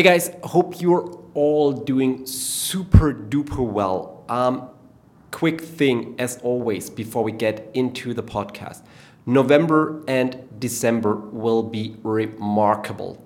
Hey 0.00 0.04
guys, 0.04 0.30
hope 0.44 0.80
you're 0.80 1.20
all 1.34 1.72
doing 1.72 2.24
super 2.24 3.12
duper 3.12 3.70
well. 3.70 4.24
Um, 4.30 4.70
quick 5.30 5.60
thing, 5.60 6.14
as 6.18 6.38
always, 6.38 6.88
before 6.88 7.22
we 7.22 7.32
get 7.32 7.70
into 7.74 8.14
the 8.14 8.22
podcast 8.22 8.80
November 9.26 10.02
and 10.08 10.48
December 10.58 11.16
will 11.16 11.62
be 11.62 11.96
remarkable. 12.02 13.22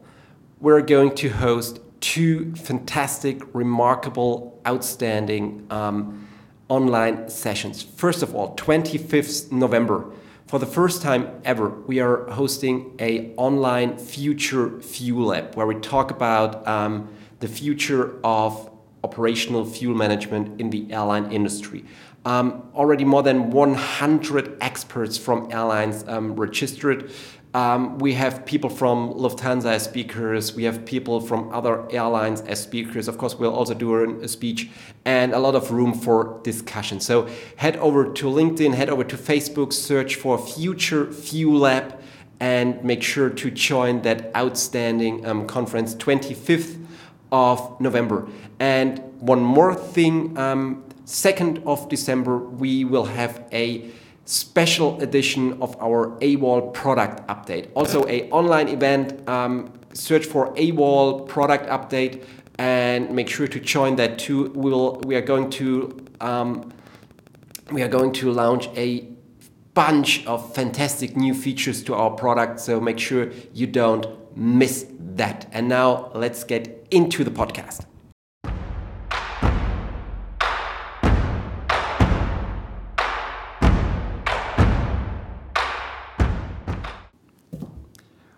We're 0.58 0.80
going 0.80 1.14
to 1.14 1.28
host 1.28 1.78
two 2.00 2.52
fantastic, 2.56 3.54
remarkable, 3.54 4.60
outstanding 4.66 5.68
um, 5.70 6.26
online 6.68 7.28
sessions. 7.28 7.84
First 7.84 8.20
of 8.20 8.34
all, 8.34 8.56
25th 8.56 9.52
November. 9.52 10.06
For 10.54 10.60
the 10.60 10.66
first 10.66 11.02
time 11.02 11.40
ever, 11.44 11.68
we 11.68 11.98
are 11.98 12.30
hosting 12.30 12.94
a 13.00 13.34
online 13.34 13.98
future 13.98 14.80
fuel 14.80 15.26
lab 15.26 15.56
where 15.56 15.66
we 15.66 15.74
talk 15.80 16.12
about 16.12 16.64
um, 16.68 17.12
the 17.40 17.48
future 17.48 18.20
of 18.22 18.70
operational 19.02 19.64
fuel 19.64 19.96
management 19.96 20.60
in 20.60 20.70
the 20.70 20.92
airline 20.92 21.32
industry. 21.32 21.84
Um, 22.24 22.70
already 22.72 23.02
more 23.02 23.24
than 23.24 23.50
100 23.50 24.56
experts 24.60 25.18
from 25.18 25.50
airlines 25.50 26.04
um, 26.06 26.36
registered. 26.36 27.10
Um, 27.54 27.98
we 28.00 28.14
have 28.14 28.44
people 28.44 28.68
from 28.68 29.14
Lufthansa 29.14 29.66
as 29.66 29.84
speakers. 29.84 30.56
We 30.56 30.64
have 30.64 30.84
people 30.84 31.20
from 31.20 31.52
other 31.52 31.86
airlines 31.92 32.40
as 32.40 32.60
speakers. 32.60 33.06
Of 33.06 33.16
course, 33.16 33.36
we'll 33.36 33.54
also 33.54 33.74
do 33.74 34.20
a 34.20 34.26
speech 34.26 34.68
and 35.04 35.32
a 35.32 35.38
lot 35.38 35.54
of 35.54 35.70
room 35.70 35.94
for 35.94 36.40
discussion. 36.42 36.98
So 36.98 37.28
head 37.54 37.76
over 37.76 38.12
to 38.12 38.26
LinkedIn, 38.26 38.74
head 38.74 38.90
over 38.90 39.04
to 39.04 39.16
Facebook, 39.16 39.72
search 39.72 40.16
for 40.16 40.36
Future 40.36 41.12
Fuel 41.12 41.60
Lab, 41.60 42.00
and 42.40 42.82
make 42.82 43.04
sure 43.04 43.30
to 43.30 43.50
join 43.52 44.02
that 44.02 44.34
outstanding 44.34 45.24
um, 45.24 45.46
conference 45.46 45.94
25th 45.94 46.84
of 47.30 47.80
November. 47.80 48.26
And 48.58 48.98
one 49.20 49.40
more 49.40 49.76
thing, 49.76 50.36
um, 50.36 50.82
2nd 51.06 51.64
of 51.66 51.88
December, 51.88 52.36
we 52.36 52.84
will 52.84 53.04
have 53.04 53.44
a 53.52 53.90
special 54.24 55.00
edition 55.02 55.60
of 55.60 55.76
our 55.80 56.18
AWOL 56.20 56.72
product 56.72 57.26
update. 57.28 57.70
Also 57.74 58.06
a 58.08 58.30
online 58.30 58.68
event, 58.68 59.28
um, 59.28 59.72
search 59.92 60.24
for 60.24 60.54
AWOL 60.54 61.28
product 61.28 61.68
update 61.68 62.24
and 62.58 63.10
make 63.10 63.28
sure 63.28 63.46
to 63.46 63.60
join 63.60 63.96
that 63.96 64.18
too. 64.18 64.50
We 64.54 64.70
will, 64.70 65.00
we 65.00 65.16
are 65.16 65.22
going 65.22 65.50
to, 65.50 66.06
um, 66.20 66.72
we 67.70 67.82
are 67.82 67.88
going 67.88 68.12
to 68.14 68.30
launch 68.32 68.68
a 68.76 69.08
bunch 69.74 70.24
of 70.26 70.54
fantastic 70.54 71.16
new 71.16 71.34
features 71.34 71.82
to 71.82 71.94
our 71.94 72.10
product. 72.10 72.60
So 72.60 72.80
make 72.80 72.98
sure 72.98 73.30
you 73.52 73.66
don't 73.66 74.06
miss 74.36 74.86
that. 74.98 75.48
And 75.52 75.68
now 75.68 76.10
let's 76.14 76.44
get 76.44 76.86
into 76.90 77.24
the 77.24 77.30
podcast. 77.30 77.84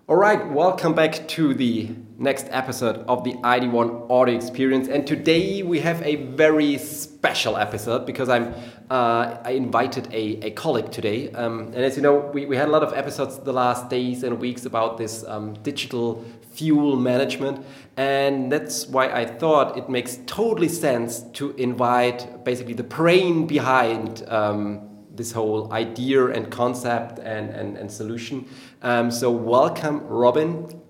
All 0.08 0.14
right, 0.14 0.48
welcome 0.52 0.94
back 0.94 1.26
to 1.30 1.52
the 1.52 1.90
next 2.16 2.46
episode 2.50 2.98
of 3.08 3.24
the 3.24 3.32
ID1 3.32 4.08
Audio 4.08 4.36
Experience. 4.36 4.86
And 4.86 5.04
today 5.04 5.64
we 5.64 5.80
have 5.80 6.00
a 6.02 6.14
very 6.14 6.78
special 6.78 7.56
episode 7.56 8.06
because 8.06 8.28
I'm 8.28 8.54
uh, 8.88 9.38
I 9.42 9.50
invited 9.56 10.06
a, 10.14 10.46
a 10.46 10.50
colleague 10.52 10.92
today. 10.92 11.32
Um, 11.32 11.72
and 11.74 11.78
as 11.78 11.96
you 11.96 12.02
know, 12.02 12.18
we, 12.32 12.46
we 12.46 12.56
had 12.56 12.68
a 12.68 12.70
lot 12.70 12.84
of 12.84 12.92
episodes 12.92 13.40
the 13.40 13.52
last 13.52 13.90
days 13.90 14.22
and 14.22 14.38
weeks 14.38 14.64
about 14.64 14.96
this 14.96 15.24
um, 15.24 15.54
digital 15.64 16.24
fuel 16.52 16.94
management. 16.94 17.66
And 17.96 18.52
that's 18.52 18.86
why 18.86 19.08
I 19.08 19.24
thought 19.24 19.76
it 19.76 19.88
makes 19.88 20.20
totally 20.26 20.68
sense 20.68 21.22
to 21.32 21.50
invite 21.56 22.44
basically 22.44 22.74
the 22.74 22.84
brain 22.84 23.48
behind. 23.48 24.24
Um, 24.28 24.85
this 25.16 25.32
whole 25.32 25.72
idea 25.72 26.26
and 26.26 26.50
concept 26.50 27.18
and, 27.18 27.50
and, 27.50 27.76
and 27.76 27.90
solution. 27.90 28.48
Um, 28.82 29.10
so 29.10 29.30
welcome, 29.30 30.06
Robin. 30.06 30.80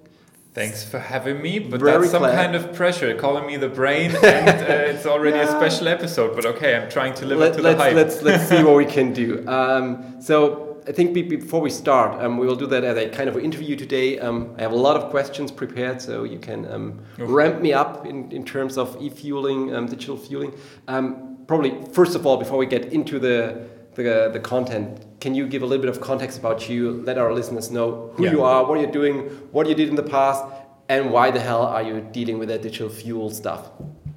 Thanks 0.56 0.82
for 0.82 0.98
having 0.98 1.42
me, 1.42 1.58
but 1.58 1.80
Very 1.80 1.98
that's 1.98 2.12
some 2.12 2.22
kind 2.22 2.54
of 2.54 2.72
pressure, 2.72 3.14
calling 3.14 3.46
me 3.46 3.58
the 3.58 3.68
brain, 3.68 4.10
and 4.24 4.48
uh, 4.48 4.90
it's 4.90 5.04
already 5.04 5.38
a 5.38 5.46
special 5.48 5.86
episode. 5.86 6.34
But 6.34 6.46
okay, 6.46 6.74
I'm 6.76 6.88
trying 6.88 7.12
to 7.16 7.26
live 7.26 7.38
Let, 7.38 7.50
up 7.50 7.56
to 7.58 7.62
let's, 7.62 7.76
the 7.76 7.84
hype. 7.84 7.94
Let's 7.94 8.22
let's 8.22 8.48
see 8.48 8.62
what 8.64 8.76
we 8.76 8.86
can 8.86 9.12
do. 9.12 9.46
Um, 9.46 10.22
so 10.22 10.80
I 10.88 10.92
think 10.92 11.12
before 11.12 11.60
we 11.60 11.68
start, 11.68 12.22
um, 12.22 12.38
we 12.38 12.46
will 12.46 12.56
do 12.56 12.66
that 12.68 12.84
as 12.84 12.96
a 12.96 13.08
kind 13.10 13.28
of 13.28 13.36
interview 13.36 13.76
today. 13.76 14.18
Um, 14.18 14.54
I 14.56 14.62
have 14.62 14.72
a 14.72 14.76
lot 14.76 14.96
of 14.96 15.10
questions 15.10 15.52
prepared, 15.52 16.00
so 16.00 16.24
you 16.24 16.38
can 16.38 16.64
um, 16.72 17.00
ramp 17.18 17.60
me 17.60 17.74
up 17.74 18.06
in, 18.06 18.32
in 18.32 18.44
terms 18.44 18.78
of 18.78 18.96
e-fueling, 18.98 19.74
um, 19.74 19.86
digital 19.86 20.16
fueling. 20.16 20.54
Um, 20.88 21.38
probably 21.46 21.84
first 21.92 22.14
of 22.14 22.24
all, 22.24 22.36
before 22.36 22.56
we 22.56 22.66
get 22.66 22.92
into 22.94 23.18
the 23.18 23.68
the, 24.02 24.30
the 24.32 24.40
content, 24.40 25.04
can 25.20 25.34
you 25.34 25.46
give 25.46 25.62
a 25.62 25.66
little 25.66 25.84
bit 25.84 25.94
of 25.94 26.00
context 26.00 26.38
about 26.38 26.68
you? 26.68 27.02
Let 27.04 27.18
our 27.18 27.32
listeners 27.32 27.70
know 27.70 28.12
who 28.14 28.24
yeah. 28.24 28.32
you 28.32 28.42
are, 28.42 28.64
what 28.64 28.80
you're 28.80 28.90
doing, 28.90 29.28
what 29.52 29.68
you 29.68 29.74
did 29.74 29.88
in 29.88 29.94
the 29.94 30.02
past, 30.02 30.44
and 30.88 31.10
why 31.10 31.30
the 31.30 31.40
hell 31.40 31.62
are 31.62 31.82
you 31.82 32.00
dealing 32.12 32.38
with 32.38 32.48
that 32.48 32.62
digital 32.62 32.88
fuel 32.88 33.30
stuff? 33.30 33.70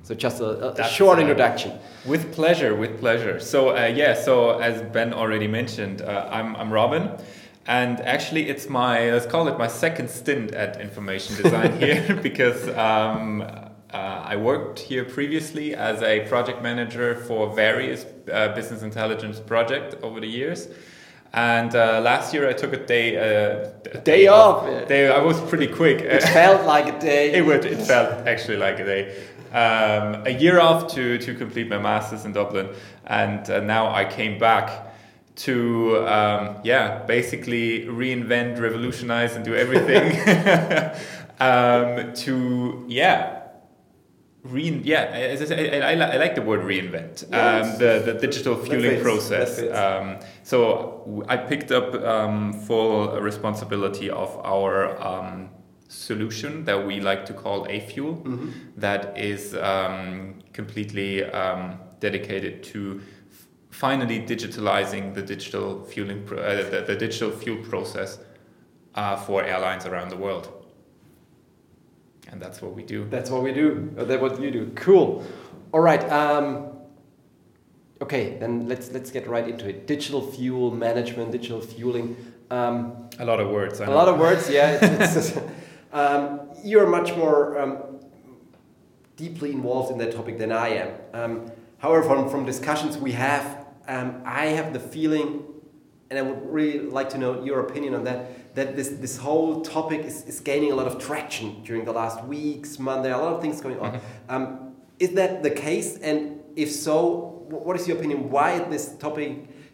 So 0.03 0.15
just 0.15 0.41
a, 0.41 0.81
a 0.81 0.87
short 0.87 1.17
uh, 1.17 1.21
introduction. 1.21 1.77
With 2.05 2.33
pleasure, 2.33 2.75
with 2.75 2.99
pleasure. 2.99 3.39
So 3.39 3.75
uh, 3.77 3.85
yeah, 3.85 4.13
so 4.13 4.59
as 4.59 4.81
Ben 4.81 5.13
already 5.13 5.47
mentioned, 5.47 6.01
uh, 6.01 6.27
I'm, 6.31 6.55
I'm 6.55 6.71
Robin. 6.71 7.11
And 7.67 8.01
actually, 8.01 8.49
it's 8.49 8.67
my, 8.67 9.11
let's 9.11 9.27
call 9.27 9.47
it 9.47 9.59
my 9.59 9.67
second 9.67 10.09
stint 10.09 10.55
at 10.55 10.81
information 10.81 11.35
design 11.35 11.77
here 11.79 12.19
because 12.23 12.67
um, 12.69 13.68
uh, 13.93 14.23
I 14.23 14.35
worked 14.35 14.79
here 14.79 15.03
previously 15.03 15.73
as 15.73 16.01
a 16.03 16.21
project 16.27 16.61
manager 16.61 17.15
for 17.15 17.53
various 17.55 18.05
uh, 18.31 18.49
business 18.53 18.83
intelligence 18.83 19.39
projects 19.39 19.95
over 20.03 20.19
the 20.19 20.27
years. 20.27 20.67
And 21.33 21.75
uh, 21.75 22.01
last 22.01 22.33
year 22.33 22.47
I 22.47 22.53
took 22.53 22.73
a 22.73 22.85
day, 22.85 23.17
uh, 23.17 23.69
a 23.91 23.97
day 23.99 24.27
off. 24.27 24.63
off. 24.63 24.87
Day, 24.87 25.09
I 25.11 25.21
was 25.21 25.39
pretty 25.41 25.67
quick. 25.67 26.01
It 26.01 26.23
felt 26.23 26.65
like 26.65 26.87
a 26.87 26.99
day. 26.99 27.33
It 27.37 27.45
would. 27.45 27.65
It 27.65 27.81
felt 27.81 28.27
actually 28.27 28.57
like 28.57 28.79
a 28.79 28.85
day. 28.85 29.23
Um, 29.51 30.25
a 30.25 30.31
year 30.31 30.59
off 30.59 30.93
to 30.93 31.17
to 31.17 31.33
complete 31.33 31.69
my 31.69 31.79
masters 31.79 32.25
in 32.25 32.33
Dublin, 32.33 32.69
and 33.07 33.49
uh, 33.49 33.59
now 33.61 33.91
I 33.91 34.05
came 34.05 34.37
back 34.37 34.93
to 35.37 36.07
um, 36.07 36.57
yeah 36.63 37.03
basically 37.05 37.85
reinvent, 37.85 38.59
revolutionize, 38.59 39.35
and 39.35 39.43
do 39.43 39.55
everything. 39.55 40.11
um, 41.39 42.13
to 42.13 42.85
yeah 42.87 43.38
Re 44.49 44.81
yeah, 44.83 45.03
as 45.03 45.41
I, 45.41 45.45
say, 45.45 45.81
I, 45.81 45.91
I, 45.91 46.13
I, 46.13 46.17
like 46.17 46.35
the 46.35 46.41
word 46.41 46.61
reinvent. 46.61 47.23
Um, 47.33 47.77
the 47.77 48.01
the 48.05 48.13
digital 48.13 48.55
fueling 48.55 49.01
process. 49.01 49.59
Um, 49.59 50.19
so 50.43 51.23
I 51.27 51.37
picked 51.37 51.71
up 51.71 51.93
um, 51.95 52.53
full 52.53 53.19
responsibility 53.19 54.09
of 54.09 54.29
our 54.43 55.01
um, 55.01 55.49
solution 55.87 56.65
that 56.65 56.85
we 56.85 56.99
like 56.99 57.25
to 57.25 57.33
call 57.33 57.67
a 57.69 57.79
fuel, 57.79 58.13
mm 58.23 58.39
-hmm. 58.39 58.49
that 58.81 59.17
is 59.17 59.53
um, 59.53 60.35
completely 60.53 61.23
um, 61.23 61.79
dedicated 61.99 62.53
to 62.73 62.79
finally 63.69 64.19
digitalizing 64.19 65.13
the 65.13 65.21
digital 65.21 65.83
fueling 65.83 66.27
uh, 66.31 66.69
the, 66.71 66.83
the, 66.87 66.95
digital 66.95 67.31
fuel 67.31 67.57
process 67.69 68.19
uh, 68.95 69.15
for 69.15 69.43
airlines 69.43 69.85
around 69.85 70.09
the 70.09 70.17
world 70.17 70.58
and 72.31 72.41
that's 72.41 72.61
what 72.61 72.73
we 72.73 72.83
do. 72.83 73.07
That's 73.09 73.29
what 73.29 73.43
we 73.43 73.51
do. 73.51 73.93
Oh, 73.97 74.05
that's 74.05 74.21
what 74.21 74.41
you 74.41 74.51
do. 74.51 74.71
Cool. 74.75 75.25
All 75.71 75.79
right. 75.81 76.03
Um, 76.11 76.67
okay, 78.01 78.37
then 78.37 78.67
let's 78.67 78.91
let's 78.91 79.11
get 79.11 79.27
right 79.27 79.47
into 79.47 79.67
it. 79.67 79.87
Digital 79.87 80.21
fuel 80.21 80.71
management, 80.71 81.31
digital 81.31 81.61
fueling. 81.61 82.15
Um, 82.49 83.09
a 83.19 83.25
lot 83.25 83.39
of 83.39 83.49
words. 83.49 83.79
I 83.81 83.85
a 83.85 83.87
know. 83.87 83.93
A 83.93 83.95
lot 83.95 84.07
of 84.07 84.19
words. 84.19 84.49
Yeah. 84.49 84.79
It's, 84.81 85.15
it's, 85.15 85.37
um, 85.93 86.41
you're 86.63 86.87
much 86.87 87.15
more 87.15 87.59
um, 87.59 87.99
deeply 89.15 89.51
involved 89.51 89.91
in 89.91 89.97
that 89.99 90.13
topic 90.13 90.37
than 90.37 90.51
I 90.51 90.69
am. 90.69 90.91
Um, 91.13 91.51
however, 91.77 92.03
from 92.03 92.29
from 92.29 92.45
discussions 92.45 92.97
we 92.97 93.11
have, 93.13 93.65
um, 93.87 94.21
I 94.25 94.47
have 94.47 94.73
the 94.73 94.79
feeling, 94.79 95.43
and 96.09 96.19
I 96.19 96.21
would 96.21 96.41
really 96.51 96.79
like 96.79 97.09
to 97.09 97.17
know 97.17 97.43
your 97.43 97.59
opinion 97.59 97.93
on 97.93 98.03
that 98.05 98.55
that 98.55 98.75
this, 98.75 98.89
this 98.89 99.17
whole 99.17 99.61
topic 99.61 100.01
is, 100.01 100.25
is 100.25 100.39
gaining 100.39 100.71
a 100.71 100.75
lot 100.75 100.87
of 100.87 100.99
traction 100.99 101.63
during 101.63 101.85
the 101.85 101.91
last 101.91 102.23
weeks, 102.25 102.79
month. 102.79 103.03
There 103.03 103.13
are 103.13 103.21
a 103.21 103.23
lot 103.23 103.33
of 103.33 103.41
things 103.41 103.61
going 103.61 103.79
on. 103.79 103.91
Mm 103.91 103.99
-hmm. 103.99 104.35
um, 104.35 104.73
is 104.99 105.09
that 105.13 105.43
the 105.43 105.51
case? 105.51 105.99
And 106.09 106.17
if 106.55 106.69
so, 106.71 106.95
what 107.49 107.79
is 107.79 107.87
your 107.87 107.97
opinion? 107.97 108.29
Why 108.31 108.49
is 108.59 108.63
this 108.69 108.97
topic 108.97 109.31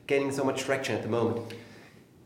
gaining 0.08 0.32
so 0.32 0.44
much 0.44 0.64
traction 0.66 0.96
at 0.98 1.02
the 1.02 1.10
moment? 1.10 1.38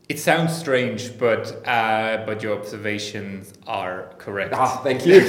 It 0.08 0.18
sounds 0.18 0.56
strange, 0.56 1.18
but 1.18 1.42
uh, 1.66 2.26
but 2.26 2.42
your 2.42 2.58
observations 2.58 3.52
are 3.66 4.12
correct. 4.18 4.52
Ah, 4.54 4.80
thank 4.82 5.06
you. 5.06 5.20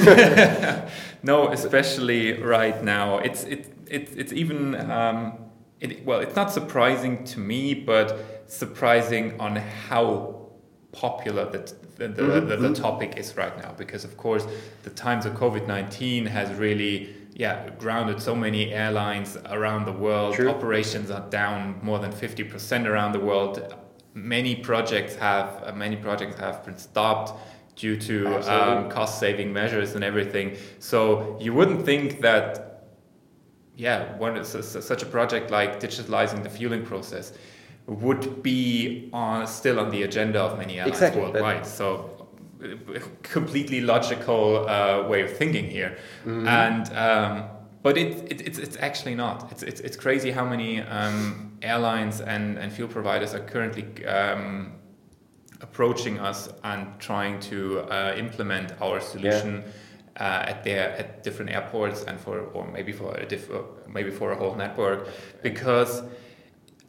no, 1.22 1.52
especially 1.52 2.42
right 2.42 2.82
now, 2.82 3.18
it's 3.18 3.44
it, 3.44 3.60
it 3.86 4.08
it's 4.16 4.32
even 4.32 4.74
um, 4.90 5.34
it, 5.82 6.04
well, 6.06 6.20
it's 6.20 6.36
not 6.36 6.50
surprising 6.52 7.24
to 7.24 7.40
me, 7.40 7.74
but 7.74 8.44
surprising 8.46 9.38
on 9.40 9.56
how 9.56 10.42
popular 10.92 11.50
that 11.50 11.66
the, 11.96 12.08
the, 12.08 12.22
mm-hmm. 12.22 12.48
the, 12.48 12.56
the, 12.56 12.68
mm-hmm. 12.68 12.82
topic 12.82 13.16
is 13.16 13.36
right 13.36 13.56
now 13.58 13.72
because 13.78 14.04
of 14.04 14.16
course 14.18 14.46
the 14.82 14.90
times 14.90 15.24
of 15.24 15.32
covid-19 15.32 16.26
has 16.26 16.52
really 16.58 17.14
yeah 17.32 17.70
grounded 17.78 18.20
so 18.20 18.36
many 18.36 18.72
airlines 18.72 19.38
around 19.46 19.86
the 19.86 19.92
world 19.92 20.34
True. 20.34 20.50
operations 20.50 21.10
are 21.10 21.26
down 21.30 21.80
more 21.82 21.98
than 21.98 22.12
50% 22.12 22.86
around 22.86 23.12
the 23.12 23.20
world 23.20 23.74
many 24.12 24.54
projects 24.54 25.14
have 25.16 25.62
uh, 25.64 25.72
many 25.72 25.96
projects 25.96 26.38
have 26.38 26.62
been 26.62 26.76
stopped 26.76 27.32
due 27.74 27.96
to 27.96 28.26
um, 28.52 28.90
cost 28.90 29.18
saving 29.18 29.50
measures 29.50 29.94
and 29.94 30.04
everything 30.04 30.56
so 30.78 31.38
you 31.40 31.54
wouldn't 31.54 31.86
think 31.86 32.20
that 32.20 32.71
yeah, 33.76 34.16
one 34.18 34.36
such 34.44 35.02
a 35.02 35.06
project 35.06 35.50
like 35.50 35.80
digitalizing 35.80 36.42
the 36.42 36.50
fueling 36.50 36.84
process 36.84 37.32
would 37.86 38.42
be 38.42 39.08
on, 39.12 39.46
still 39.46 39.80
on 39.80 39.90
the 39.90 40.02
agenda 40.02 40.40
of 40.40 40.58
many 40.58 40.78
airlines 40.78 40.96
exactly. 40.96 41.22
worldwide. 41.22 41.66
So 41.66 42.28
completely 43.22 43.80
logical 43.80 44.68
uh, 44.68 45.06
way 45.08 45.22
of 45.22 45.36
thinking 45.36 45.68
here, 45.68 45.98
mm-hmm. 46.24 46.46
and 46.46 46.92
um, 46.96 47.48
but 47.82 47.96
it, 47.96 48.30
it, 48.30 48.40
it's 48.46 48.58
it's 48.58 48.76
actually 48.76 49.14
not. 49.14 49.50
It's 49.50 49.62
it's, 49.62 49.80
it's 49.80 49.96
crazy 49.96 50.30
how 50.30 50.44
many 50.44 50.80
um, 50.82 51.56
airlines 51.62 52.20
and, 52.20 52.58
and 52.58 52.72
fuel 52.72 52.88
providers 52.88 53.34
are 53.34 53.40
currently 53.40 54.04
um, 54.06 54.74
approaching 55.60 56.20
us 56.20 56.50
and 56.62 56.86
trying 57.00 57.40
to 57.40 57.80
uh, 57.80 58.14
implement 58.16 58.80
our 58.80 59.00
solution. 59.00 59.64
Yeah 59.66 59.72
uh, 60.18 60.44
at 60.46 60.64
their 60.64 60.90
at 60.96 61.22
different 61.22 61.50
airports 61.50 62.04
and 62.04 62.20
for 62.20 62.40
or 62.40 62.66
maybe 62.70 62.92
for 62.92 63.14
a 63.14 63.26
diff, 63.26 63.48
maybe 63.88 64.10
for 64.10 64.32
a 64.32 64.36
whole 64.36 64.54
network 64.54 65.08
because 65.42 66.02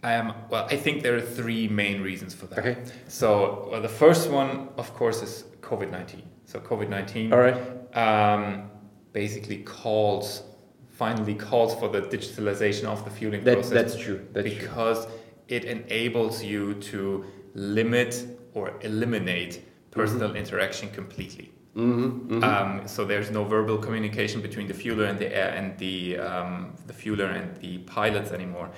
um, 0.03 0.33
well 0.49 0.67
I 0.69 0.77
think 0.77 1.03
there 1.03 1.15
are 1.15 1.21
three 1.21 1.67
main 1.67 2.01
reasons 2.01 2.33
for 2.33 2.47
that. 2.47 2.59
Okay. 2.59 2.77
So 3.07 3.69
well, 3.71 3.81
the 3.81 3.89
first 3.89 4.29
one 4.29 4.69
of 4.77 4.93
course 4.93 5.21
is 5.21 5.45
COVID 5.61 5.89
nineteen. 5.89 6.23
So 6.45 6.59
COVID 6.59 6.89
nineteen. 6.89 7.31
All 7.31 7.39
right. 7.39 7.57
Um, 7.95 8.69
basically 9.13 9.57
calls 9.57 10.43
finally 10.89 11.33
calls 11.33 11.73
for 11.75 11.89
the 11.89 12.01
digitalization 12.01 12.85
of 12.85 13.03
the 13.03 13.09
fueling 13.09 13.43
that, 13.43 13.53
process. 13.53 13.73
That's 13.73 13.95
true. 13.97 14.27
That's 14.33 14.47
because 14.47 15.05
true. 15.05 15.15
it 15.47 15.65
enables 15.65 16.43
you 16.43 16.75
to 16.75 17.25
limit 17.55 18.25
or 18.53 18.73
eliminate 18.81 19.63
personal 19.91 20.29
mm-hmm. 20.29 20.37
interaction 20.37 20.89
completely. 20.91 21.51
Mm-hmm, 21.75 22.35
mm-hmm. 22.35 22.43
Um, 22.43 22.87
so 22.87 23.03
there's 23.03 23.31
no 23.31 23.43
verbal 23.43 23.77
communication 23.79 24.41
between 24.41 24.67
the 24.67 24.75
fueler 24.75 25.09
and 25.09 25.17
the 25.17 25.35
air 25.35 25.49
and 25.55 25.77
the 25.79 26.19
um, 26.19 26.75
the 26.85 26.93
fueler 26.93 27.29
and 27.35 27.57
the 27.57 27.79
pilots 27.79 28.31
anymore. 28.31 28.69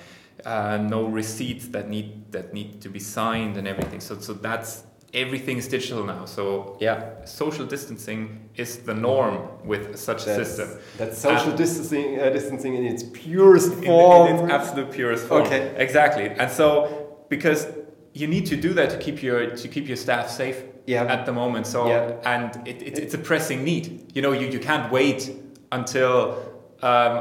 Uh, 0.46 0.78
no 0.78 1.06
receipts 1.06 1.68
that 1.70 1.90
need 1.90 2.32
that 2.32 2.54
need 2.54 2.82
to 2.82 2.90
be 2.90 3.00
signed 3.00 3.58
and 3.58 3.68
everything. 3.68 4.00
So 4.00 4.20
so 4.20 4.34
that's 4.34 4.84
everything's 5.14 5.68
digital 5.68 6.06
now. 6.06 6.24
So 6.24 6.78
yeah, 6.80 7.26
social 7.26 7.66
distancing 7.66 8.50
is 8.56 8.78
the 8.78 8.94
norm 8.94 9.66
with 9.66 9.98
such 9.98 10.24
that's, 10.24 10.40
a 10.40 10.46
system. 10.46 10.80
That's 10.98 11.18
social 11.18 11.52
distancing 11.52 12.22
uh, 12.22 12.30
distancing 12.30 12.76
in 12.76 12.86
its 12.86 13.04
purest 13.04 13.74
form. 13.74 14.28
In, 14.30 14.36
in 14.38 14.46
its 14.46 14.54
absolute 14.54 14.92
purest 14.92 15.28
form. 15.28 15.44
Okay, 15.44 15.74
exactly. 15.76 16.30
And 16.30 16.50
so 16.50 17.26
because 17.28 17.68
you 18.14 18.28
need 18.28 18.46
to 18.46 18.56
do 18.56 18.72
that 18.74 18.90
to 18.92 18.98
keep 18.98 19.22
your 19.22 19.54
to 19.54 19.68
keep 19.68 19.86
your 19.86 19.98
staff 19.98 20.30
safe 20.30 20.64
yeah. 20.86 21.04
at 21.04 21.26
the 21.26 21.32
moment. 21.32 21.68
So 21.68 21.88
yeah. 21.88 22.16
and 22.26 22.68
it, 22.68 22.82
it, 22.82 22.98
it's 22.98 23.14
a 23.14 23.18
pressing 23.18 23.64
need. 23.64 24.12
You 24.16 24.22
know, 24.22 24.32
you, 24.32 24.48
you 24.48 24.60
can't 24.60 24.92
wait 24.92 25.32
until 25.72 26.54
um, 26.82 27.18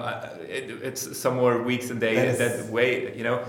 it, 0.49 0.70
it's 0.82 1.16
some 1.19 1.37
more 1.37 1.62
weeks 1.62 1.90
and 1.90 2.00
days 2.00 2.38
that, 2.38 2.58
that 2.58 2.70
wait. 2.70 3.14
You 3.16 3.25
know, 3.25 3.44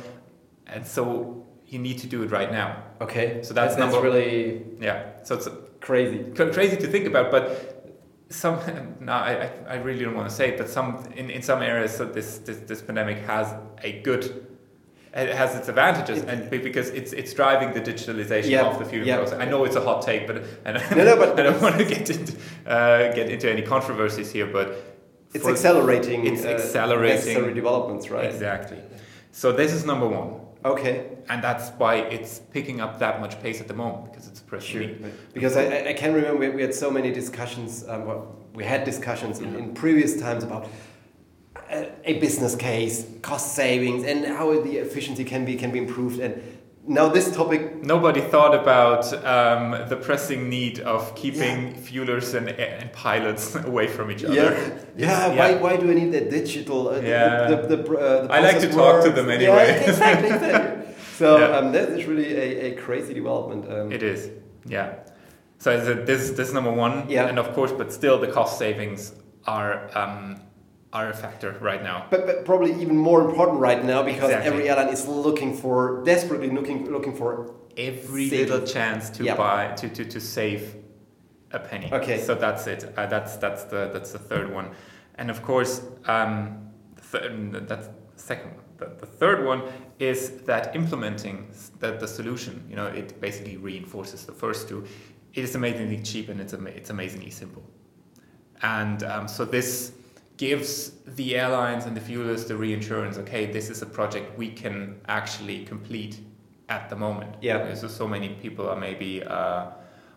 and 0.67 0.85
so 0.85 1.45
you 1.67 1.79
need 1.79 1.99
to 1.99 2.07
do 2.07 2.23
it 2.23 2.31
right 2.31 2.51
now. 2.51 2.83
Okay. 3.01 3.41
So 3.43 3.53
that's, 3.53 3.75
that's, 3.75 3.93
number, 3.93 4.01
really 4.01 4.63
yeah. 4.79 5.23
So 5.23 5.35
it's 5.35 5.47
crazy 5.81 6.23
crazy 6.33 6.77
to 6.77 6.87
think 6.87 7.05
about, 7.05 7.31
but. 7.31 7.71
Some 8.27 8.59
no, 9.01 9.11
I, 9.11 9.51
I 9.67 9.75
really 9.75 10.03
don't 10.03 10.15
want 10.15 10.27
to 10.27 10.35
say 10.35 10.49
it, 10.49 10.57
but 10.57 10.67
some 10.67 11.05
in, 11.15 11.29
in 11.29 11.43
some 11.43 11.61
areas, 11.61 11.95
so 11.95 12.05
this, 12.05 12.39
this 12.39 12.57
this 12.57 12.81
pandemic 12.81 13.19
has 13.19 13.53
a 13.83 14.01
good 14.01 14.54
it 15.15 15.33
has 15.33 15.55
its 15.55 15.69
advantages, 15.69 16.23
and 16.23 16.49
because 16.49 16.89
it's 16.89 17.13
it's 17.13 17.33
driving 17.33 17.73
the 17.73 17.79
digitalization 17.79 18.59
of 18.59 18.79
the 18.79 18.85
fueling 18.85 19.07
yep. 19.07 19.19
process. 19.19 19.39
I 19.39 19.45
know 19.45 19.63
it's 19.63 19.77
a 19.77 19.81
hot 19.81 20.01
take, 20.01 20.27
but 20.27 20.43
and 20.65 20.81
no, 20.97 21.03
no, 21.05 21.15
but 21.15 21.39
I 21.39 21.43
don't 21.43 21.61
want 21.61 21.77
to 21.77 21.85
get 21.85 22.09
into 22.09 22.37
uh, 22.67 23.13
get 23.13 23.29
into 23.29 23.49
any 23.49 23.61
controversies 23.61 24.31
here, 24.31 24.45
but 24.45 24.75
it's 25.33 25.47
accelerating. 25.47 26.25
It's 26.25 26.43
uh, 26.43 26.49
accelerating 26.49 27.15
necessary 27.15 27.53
developments, 27.53 28.09
right? 28.09 28.25
Exactly. 28.25 28.79
So 29.31 29.51
this 29.51 29.73
is 29.73 29.85
number 29.85 30.07
one. 30.07 30.41
Okay. 30.65 31.11
And 31.29 31.43
that's 31.43 31.69
why 31.77 31.97
it's 31.97 32.39
picking 32.39 32.81
up 32.81 32.99
that 32.99 33.21
much 33.21 33.41
pace 33.41 33.61
at 33.61 33.67
the 33.67 33.73
moment 33.73 34.11
because 34.11 34.27
it's 34.27 34.43
a 34.51 34.61
sure. 34.61 34.87
Because 35.33 35.55
I, 35.55 35.89
I 35.89 35.93
can 35.93 36.13
remember 36.13 36.51
we 36.51 36.61
had 36.61 36.73
so 36.73 36.89
many 36.89 37.11
discussions. 37.11 37.87
Um, 37.87 38.05
well, 38.05 38.35
we 38.53 38.63
had 38.63 38.83
discussions 38.83 39.39
in, 39.39 39.55
in 39.55 39.73
previous 39.73 40.19
times 40.19 40.43
about 40.43 40.67
a 41.69 42.19
business 42.19 42.55
case, 42.55 43.05
cost 43.21 43.55
savings, 43.55 44.03
and 44.03 44.25
how 44.25 44.61
the 44.61 44.77
efficiency 44.77 45.23
can 45.23 45.45
be 45.45 45.55
can 45.55 45.71
be 45.71 45.79
improved. 45.79 46.19
And 46.19 46.41
now 46.87 47.09
this 47.09 47.33
topic, 47.35 47.83
nobody 47.83 48.21
thought 48.21 48.53
about 48.53 49.11
um, 49.25 49.71
the 49.89 49.95
pressing 49.95 50.49
need 50.49 50.79
of 50.79 51.15
keeping 51.15 51.67
yeah. 51.67 51.73
fuelers 51.73 52.35
and, 52.35 52.49
and, 52.49 52.91
pilots 52.93 53.55
away 53.71 53.87
from 53.87 54.11
each 54.11 54.23
other. 54.23 54.35
Yeah, 54.35 54.51
yeah. 54.95 55.33
yeah. 55.33 55.35
Why, 55.35 55.55
why 55.55 55.77
do 55.77 55.89
I 55.89 55.93
need 55.95 56.11
that 56.11 56.29
digital? 56.29 56.89
Uh, 56.89 56.99
yeah. 56.99 57.47
The, 57.47 57.55
the, 57.55 57.77
the, 57.77 57.97
uh, 57.97 58.27
the 58.27 58.33
I 58.33 58.39
like 58.39 58.59
to 58.59 58.69
talk 58.69 59.03
to 59.03 59.11
them 59.11 59.29
anyway. 59.29 59.67
Yeah, 59.67 59.89
exactly. 59.89 60.29
exactly. 60.29 60.95
so 61.15 61.39
yeah. 61.39 61.57
um, 61.57 61.71
that 61.71 61.89
is 61.89 62.05
really 62.05 62.35
a, 62.35 62.71
a 62.71 62.75
crazy 62.75 63.13
development. 63.13 63.71
Um, 63.71 63.91
it 63.91 64.03
is. 64.03 64.29
Yeah. 64.65 64.95
So 65.57 65.79
this 65.79 66.31
this 66.31 66.49
is 66.49 66.53
number 66.53 66.71
one. 66.71 67.09
Yeah. 67.09 67.27
And 67.27 67.39
of 67.39 67.53
course, 67.53 67.71
but 67.71 67.91
still 67.91 68.19
the 68.19 68.27
cost 68.27 68.59
savings 68.59 69.13
are 69.47 69.89
um, 69.97 70.41
are 70.95 71.09
a 71.09 71.13
factor 71.13 71.57
right 71.59 71.83
now. 71.83 72.07
But, 72.09 72.25
but 72.25 72.45
probably 72.45 72.73
even 72.81 72.97
more 72.97 73.21
important 73.29 73.59
right 73.59 73.83
now 73.83 74.01
because 74.01 74.29
exactly. 74.31 74.51
every 74.51 74.69
airline 74.69 74.91
is 74.97 75.05
looking 75.07 75.51
for 75.55 76.01
desperately 76.05 76.49
looking 76.49 76.89
looking 76.89 77.15
for 77.21 77.53
every 77.75 78.29
saving. 78.29 78.51
little 78.51 78.65
chance 78.65 79.09
to 79.17 79.23
yep. 79.25 79.37
buy 79.37 79.73
to, 79.79 79.89
to, 79.89 80.05
to 80.05 80.19
save 80.21 80.75
a 81.51 81.59
penny. 81.59 81.89
Okay. 81.91 82.19
So 82.21 82.33
that's 82.33 82.65
it. 82.67 82.81
Uh, 82.95 83.07
that's 83.07 83.35
that's 83.35 83.65
the 83.65 83.89
that's 83.93 84.13
the 84.13 84.19
third 84.19 84.47
one, 84.59 84.67
and 85.15 85.29
of 85.29 85.43
course 85.43 85.81
um, 86.05 86.71
the 87.11 87.19
th- 87.19 87.67
that's 87.67 87.87
the 87.87 87.93
second 88.15 88.51
one. 88.55 88.63
The, 88.77 88.87
the 89.01 89.05
third 89.05 89.45
one 89.45 89.63
is 89.99 90.41
that 90.41 90.75
implementing 90.75 91.49
the, 91.79 91.91
the 91.93 92.07
solution, 92.07 92.63
you 92.69 92.75
know, 92.75 92.87
it 92.87 93.19
basically 93.21 93.57
reinforces 93.57 94.25
the 94.25 94.33
first 94.33 94.67
two. 94.67 94.85
It 95.33 95.43
is 95.43 95.55
amazingly 95.55 96.01
cheap 96.01 96.27
and 96.27 96.41
it's, 96.41 96.53
ama- 96.53 96.71
it's 96.71 96.89
amazingly 96.89 97.31
simple. 97.31 97.63
And 98.61 99.03
um, 99.03 99.27
so 99.29 99.45
this 99.45 99.93
gives 100.37 100.91
the 101.05 101.35
airlines 101.37 101.85
and 101.85 101.95
the 101.95 102.01
fuelers 102.01 102.47
the 102.47 102.55
reinsurance 102.55 103.17
okay 103.17 103.45
this 103.45 103.69
is 103.69 103.81
a 103.81 103.85
project 103.85 104.37
we 104.37 104.49
can 104.49 104.99
actually 105.07 105.63
complete 105.65 106.19
at 106.69 106.89
the 106.89 106.95
moment. 106.95 107.35
Yeah. 107.41 107.73
So 107.73 107.87
so 107.87 108.07
many 108.07 108.29
people 108.29 108.67
are 108.69 108.75
maybe 108.75 109.23
uh, 109.23 109.67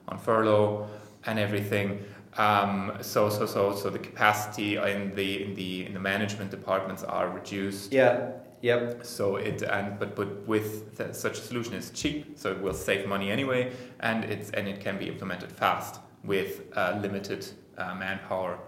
on 0.09 0.19
furlough 0.19 0.89
and 1.27 1.39
everything. 1.39 2.05
Um, 2.37 2.93
so 3.01 3.29
so 3.29 3.47
so 3.47 3.75
so 3.75 3.91
the 3.91 3.99
capacity 3.99 4.77
in 4.77 5.15
the 5.15 5.43
in 5.43 5.55
the 5.55 5.87
in 5.87 5.95
the 5.95 6.01
management 6.01 6.51
departments 6.51 7.03
are 7.03 7.29
reduced. 7.29 7.93
Yeah. 7.93 8.31
Yep. 8.61 9.07
So 9.07 9.37
it 9.37 9.63
and 9.63 9.99
but 9.99 10.17
but 10.17 10.47
with 10.47 10.97
the, 10.97 11.13
such 11.13 11.39
a 11.39 11.43
solution 11.43 11.75
is 11.75 11.91
cheap, 11.91 12.39
so 12.39 12.51
it 12.51 12.61
will 12.61 12.75
save 12.75 13.07
money 13.07 13.31
anyway, 13.31 13.73
and 14.01 14.25
it's 14.25 14.51
and 14.51 14.67
it 14.69 14.81
can 14.81 14.99
be 14.99 15.09
implemented 15.09 15.53
fast 15.53 16.01
with 16.25 16.63
uh, 16.77 16.99
limited 17.01 17.47
uh, 17.77 17.95
manpower 17.95 18.59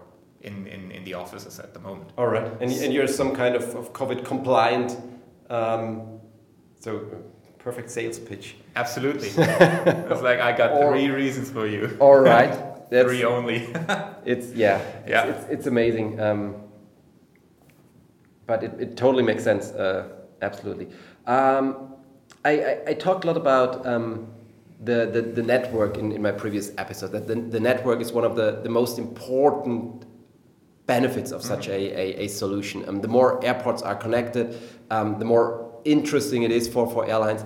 in, 0.41 0.67
in, 0.67 0.91
in 0.91 1.03
the 1.03 1.13
offices 1.13 1.59
at 1.59 1.73
the 1.73 1.79
moment. 1.79 2.09
All 2.17 2.27
right, 2.27 2.51
and, 2.61 2.71
and 2.71 2.93
you're 2.93 3.07
some 3.07 3.35
kind 3.35 3.55
of, 3.55 3.63
of 3.75 3.93
COVID 3.93 4.25
compliant, 4.25 4.97
um, 5.49 6.19
so 6.79 7.05
perfect 7.59 7.89
sales 7.91 8.19
pitch. 8.19 8.55
Absolutely. 8.75 9.27
it's 9.37 10.21
like 10.21 10.39
I 10.39 10.55
got 10.55 10.71
or, 10.71 10.91
three 10.91 11.09
reasons 11.09 11.49
for 11.49 11.67
you. 11.67 11.97
All 11.99 12.19
right, 12.19 12.51
That's, 12.89 13.07
three 13.07 13.23
only. 13.23 13.57
it's 14.25 14.51
yeah, 14.53 14.81
yeah, 15.07 15.25
it's, 15.25 15.43
it's, 15.43 15.51
it's 15.51 15.67
amazing. 15.67 16.19
Um, 16.19 16.55
but 18.47 18.63
it, 18.63 18.73
it 18.79 18.97
totally 18.97 19.23
makes 19.23 19.43
sense. 19.43 19.71
Uh, 19.71 20.09
absolutely. 20.41 20.87
Um, 21.25 21.93
I, 22.43 22.51
I, 22.51 22.77
I, 22.87 22.93
talked 22.95 23.23
a 23.23 23.27
lot 23.27 23.37
about 23.37 23.85
um, 23.85 24.27
the, 24.81 25.05
the, 25.05 25.21
the 25.21 25.43
network 25.43 25.97
in, 25.97 26.11
in 26.11 26.21
my 26.21 26.31
previous 26.31 26.71
episode. 26.77 27.11
That 27.11 27.27
the, 27.27 27.35
the 27.35 27.59
network 27.59 28.01
is 28.01 28.11
one 28.11 28.25
of 28.25 28.35
the, 28.35 28.59
the 28.63 28.69
most 28.69 28.97
important 28.97 30.05
benefits 30.95 31.31
of 31.35 31.41
such 31.53 31.65
a, 31.77 31.79
a, 32.03 32.05
a 32.25 32.27
solution. 32.41 32.77
Um, 32.87 32.97
the 33.05 33.11
more 33.17 33.29
airports 33.49 33.81
are 33.89 33.97
connected, 34.05 34.45
um, 34.95 35.07
the 35.21 35.27
more 35.33 35.45
interesting 35.95 36.39
it 36.47 36.51
is 36.59 36.65
for, 36.73 36.85
for 36.93 37.01
airlines. 37.11 37.41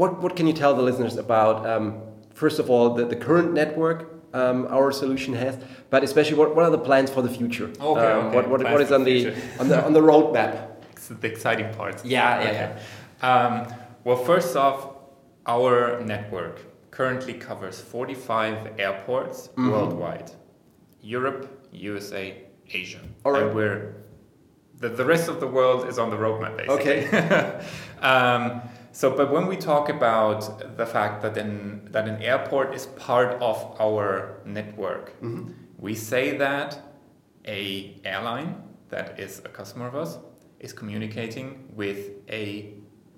What, 0.00 0.12
what 0.22 0.32
can 0.38 0.46
you 0.50 0.56
tell 0.62 0.72
the 0.80 0.86
listeners 0.90 1.16
about, 1.26 1.56
um, 1.72 1.84
first 2.42 2.58
of 2.62 2.66
all, 2.72 2.84
the, 2.98 3.04
the 3.14 3.20
current 3.28 3.50
network 3.60 3.98
um, 4.42 4.58
our 4.78 4.90
solution 5.02 5.32
has, 5.44 5.54
but 5.92 6.00
especially 6.08 6.36
what, 6.40 6.50
what 6.56 6.64
are 6.66 6.74
the 6.78 6.84
plans 6.90 7.10
for 7.10 7.22
the 7.22 7.32
future? 7.38 7.68
Okay, 7.80 8.12
um, 8.12 8.26
okay. 8.26 8.36
What, 8.36 8.44
what, 8.52 8.60
what 8.72 8.80
is 8.86 8.92
on 8.98 9.02
the, 9.04 9.16
on 9.60 9.68
the, 9.68 9.78
on 9.88 9.92
the 9.98 10.04
roadmap? 10.10 10.52
It's 11.00 11.08
the 11.08 11.28
exciting 11.34 11.68
part. 11.78 11.96
Yeah, 12.04 12.42
yeah. 12.42 12.50
Okay. 12.50 12.68
Um, 13.30 13.52
well, 14.04 14.20
first 14.30 14.54
off, 14.64 14.78
our 15.46 15.74
network 16.12 16.56
currently 16.90 17.34
covers 17.48 17.76
45 17.80 18.78
airports 18.78 19.38
Mhm. 19.56 19.70
worldwide 19.72 20.30
Europe, 21.16 21.42
USA, 21.72 22.36
Asia. 22.68 23.00
All 23.24 23.32
right. 23.32 23.42
And 23.44 23.54
we're, 23.54 23.94
the, 24.78 24.88
the 24.88 25.04
rest 25.04 25.28
of 25.28 25.40
the 25.40 25.46
world 25.46 25.88
is 25.88 25.98
on 25.98 26.10
the 26.10 26.16
roadmap, 26.16 26.56
basically. 26.56 27.06
um, 28.02 28.62
so, 28.92 29.14
but 29.16 29.30
when 29.30 29.46
we 29.46 29.56
talk 29.56 29.88
about 29.88 30.76
the 30.76 30.86
fact 30.86 31.22
that, 31.22 31.36
an 31.36 31.88
that 31.92 32.08
an 32.08 32.20
airport 32.22 32.74
is 32.74 32.86
part 32.86 33.40
of 33.40 33.76
our 33.80 34.40
network, 34.44 35.20
Mhm. 35.20 35.54
we 35.78 35.94
say 35.94 36.36
that 36.38 36.78
a 37.46 38.00
airline 38.04 38.62
that 38.88 39.18
is 39.20 39.40
a 39.44 39.48
customer 39.48 39.86
of 39.86 39.94
us 39.94 40.18
is 40.58 40.72
communicating 40.72 41.68
with 41.74 42.10
a 42.28 42.74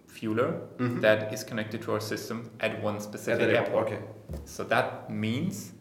fueler 0.06 0.60
Mhm. 0.76 1.00
that 1.00 1.32
is 1.32 1.42
connected 1.42 1.80
to 1.82 1.92
our 1.92 2.00
system 2.00 2.50
at 2.60 2.82
one 2.82 2.96
At 2.96 3.02
specific 3.02 3.48
airport. 3.56 3.86
Okay. 3.86 3.98
So 4.44 4.62
that 4.64 5.08
means 5.10 5.72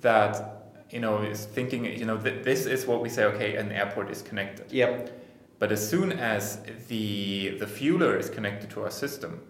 that 0.00 0.63
you 0.94 1.00
know 1.00 1.14
is 1.22 1.44
thinking 1.56 1.84
you 1.84 2.06
know 2.06 2.16
th- 2.16 2.44
this 2.44 2.66
is 2.66 2.86
what 2.86 3.02
we 3.02 3.08
say. 3.08 3.24
Okay, 3.32 3.56
an 3.56 3.72
airport 3.72 4.10
is 4.10 4.22
connected. 4.22 4.72
Yep. 4.72 5.20
But 5.58 5.72
as 5.72 5.82
soon 5.92 6.12
as 6.12 6.58
the 6.88 7.56
the 7.58 7.66
fueler 7.66 8.18
is 8.18 8.30
connected 8.30 8.70
to 8.70 8.82
our 8.84 8.90
system, 8.90 9.40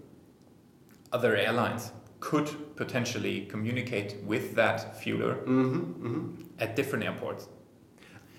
other 1.13 1.37
airlines 1.37 1.93
could 2.21 2.49
potentially 2.77 3.37
communicate 3.55 4.11
with 4.25 4.55
that 4.55 4.79
fueler 5.01 5.35
Mm-hmm. 5.45 6.07
Mm-hmm. 6.07 6.43
at 6.59 6.75
different 6.75 7.05
airports 7.05 7.49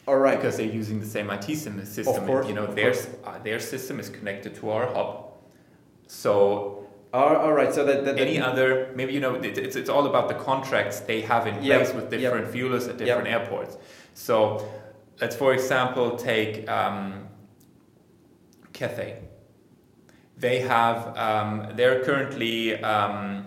All 0.08 0.18
right. 0.18 0.36
because 0.38 0.58
they're 0.58 0.76
using 0.82 1.00
the 1.00 1.06
same 1.18 1.30
IT 1.30 1.44
system. 1.44 2.26
course, 2.26 2.48
you 2.48 2.56
know, 2.56 2.66
of 2.66 2.76
their 2.76 2.94
uh, 3.24 3.38
their 3.48 3.60
system 3.60 4.00
is 4.00 4.10
connected 4.10 4.56
to 4.56 4.64
our 4.72 4.88
hub. 4.96 5.10
So 6.08 6.85
all, 7.16 7.36
all 7.44 7.54
right. 7.54 7.74
So 7.74 7.82
that, 7.86 8.06
that, 8.06 8.16
that 8.16 8.22
any 8.28 8.40
other 8.50 8.92
maybe 8.96 9.12
you 9.14 9.20
know 9.26 9.34
it, 9.36 9.58
it's, 9.66 9.76
it's 9.76 9.90
all 9.90 10.06
about 10.12 10.28
the 10.32 10.36
contracts 10.50 11.00
they 11.02 11.22
have 11.32 11.44
in 11.48 11.56
Yep, 11.64 11.82
place 11.82 11.94
with 11.98 12.08
yep. 12.12 12.22
different 12.22 12.48
fuelers 12.54 12.90
at 12.90 12.98
different 12.98 13.28
airports 13.36 13.74
so 14.14 14.34
let's 15.22 15.36
for 15.36 15.54
example 15.54 16.08
take 16.32 16.54
um, 16.80 17.28
Cathay 18.74 19.12
they 20.38 20.60
have 20.60 21.16
um, 21.18 21.52
they're 21.78 22.04
currently 22.04 22.58
um, 22.84 23.46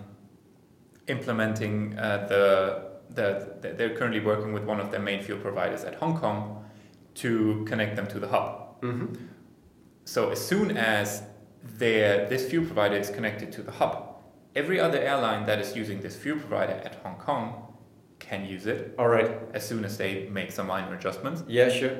implementing 1.07 1.99
uh, 1.99 2.27
the, 2.29 2.45
the 3.15 3.29
the- 3.61 3.75
they're 3.77 3.95
currently 3.97 4.21
working 4.21 4.53
with 4.53 4.65
one 4.65 4.81
of 4.81 4.91
their 4.91 5.01
main 5.01 5.21
fuel 5.23 5.39
providers 5.41 5.85
at 5.85 5.95
Hong 5.97 6.17
Kong 6.19 6.65
to 7.17 7.65
connect 7.69 7.97
them 7.97 8.07
to 8.09 8.19
the 8.21 8.29
hub 8.29 8.81
Mhm. 8.81 9.17
so 10.05 10.31
as 10.31 10.41
soon 10.51 10.77
as 10.77 11.23
their, 11.77 12.29
this 12.29 12.49
fuel 12.49 12.65
provider 12.65 12.97
is 12.97 13.11
connected 13.11 13.53
to 13.53 13.63
the 13.63 13.73
hub, 13.73 14.17
every 14.57 14.81
other 14.81 14.99
airline 14.99 15.47
that 15.47 15.59
is 15.59 15.77
using 15.77 16.01
this 16.01 16.17
fuel 16.17 16.39
provider 16.39 16.73
at 16.85 16.97
Hong 17.03 17.17
Kong 17.17 17.65
can 18.19 18.45
use 18.45 18.67
it 18.67 18.95
All 18.99 19.09
right. 19.09 19.31
as 19.55 19.67
soon 19.67 19.85
as 19.85 19.97
they 19.97 20.29
make 20.31 20.51
some 20.51 20.67
minor 20.67 20.95
adjustments. 20.95 21.45
Yeah. 21.47 21.69
Sure. 21.71 21.93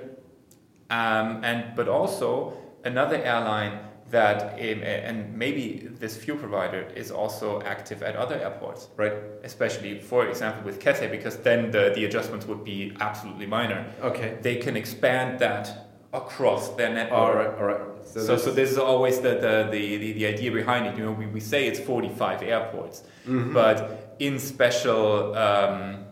Um, 0.91 1.45
and 1.45 1.77
but 1.77 1.87
also 1.89 2.57
another 2.85 3.17
airline 3.23 3.81
that 4.11 4.55
um, 4.55 4.83
and 4.83 5.37
maybe 5.37 5.87
this 6.01 6.17
fuel 6.17 6.39
provider 6.39 6.89
is 6.97 7.11
also 7.11 7.61
active 7.63 8.03
at 8.03 8.17
other 8.17 8.37
airports, 8.37 8.89
Right. 8.97 9.13
especially 9.45 10.01
for 10.01 10.27
example 10.29 10.63
with 10.65 10.81
Cathay, 10.81 11.09
because 11.09 11.37
then 11.37 11.71
the, 11.71 11.93
the 11.95 12.07
adjustments 12.07 12.47
would 12.47 12.65
be 12.65 12.97
absolutely 13.01 13.47
minor. 13.47 13.87
Okay. 14.03 14.39
They 14.41 14.57
can 14.57 14.77
expand 14.77 15.39
that 15.41 15.91
across 16.13 16.71
their 16.71 16.93
network. 16.93 17.19
All 17.21 17.35
right. 17.35 17.49
All 17.59 17.65
right. 17.65 17.98
So, 18.13 18.21
this- 18.25 18.45
so 18.45 18.51
this 18.53 18.71
is 18.71 18.79
always 18.79 19.21
the, 19.21 19.35
the, 19.35 19.69
the, 19.71 20.13
the, 20.13 20.27
idea 20.27 20.51
behind 20.51 20.87
it. 20.87 20.97
You 20.97 21.05
know, 21.05 21.13
we, 21.13 21.27
we 21.27 21.41
say 21.41 21.67
it's 21.67 21.79
45 21.81 22.43
airports, 22.43 23.03
Mhm. 23.27 23.53
but 23.53 24.15
in 24.19 24.39
special 24.39 25.35
um, 25.37 26.05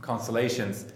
constellations, 0.00 0.92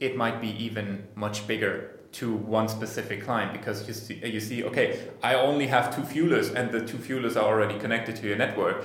it 0.00 0.16
might 0.16 0.40
be 0.40 0.50
even 0.64 1.06
much 1.14 1.46
bigger 1.46 1.98
to 2.12 2.32
one 2.34 2.68
specific 2.68 3.22
client 3.24 3.52
because 3.52 3.86
you 3.86 3.94
see, 3.94 4.14
you 4.26 4.40
see, 4.40 4.64
okay, 4.64 4.98
I 5.22 5.34
only 5.34 5.66
have 5.68 5.94
two 5.94 6.02
fuelers 6.02 6.52
and 6.54 6.70
the 6.72 6.80
two 6.84 6.96
fuelers 6.98 7.36
are 7.36 7.44
already 7.44 7.78
connected 7.78 8.16
to 8.16 8.26
your 8.26 8.36
network. 8.36 8.84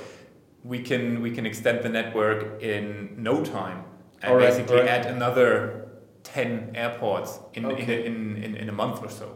We 0.63 0.79
can, 0.79 1.21
we 1.21 1.31
can 1.31 1.45
extend 1.45 1.83
the 1.83 1.89
network 1.89 2.61
in 2.61 3.15
no 3.17 3.43
time 3.43 3.83
and 4.21 4.33
All 4.33 4.39
basically 4.39 4.75
all 4.75 4.81
right. 4.81 4.89
add 4.89 5.05
another 5.07 5.87
10 6.23 6.71
airports 6.75 7.39
in, 7.53 7.65
Okay. 7.65 8.05
in, 8.05 8.37
in, 8.37 8.43
in, 8.43 8.55
in 8.57 8.69
a 8.69 8.71
month 8.71 9.03
or 9.03 9.09
so. 9.09 9.27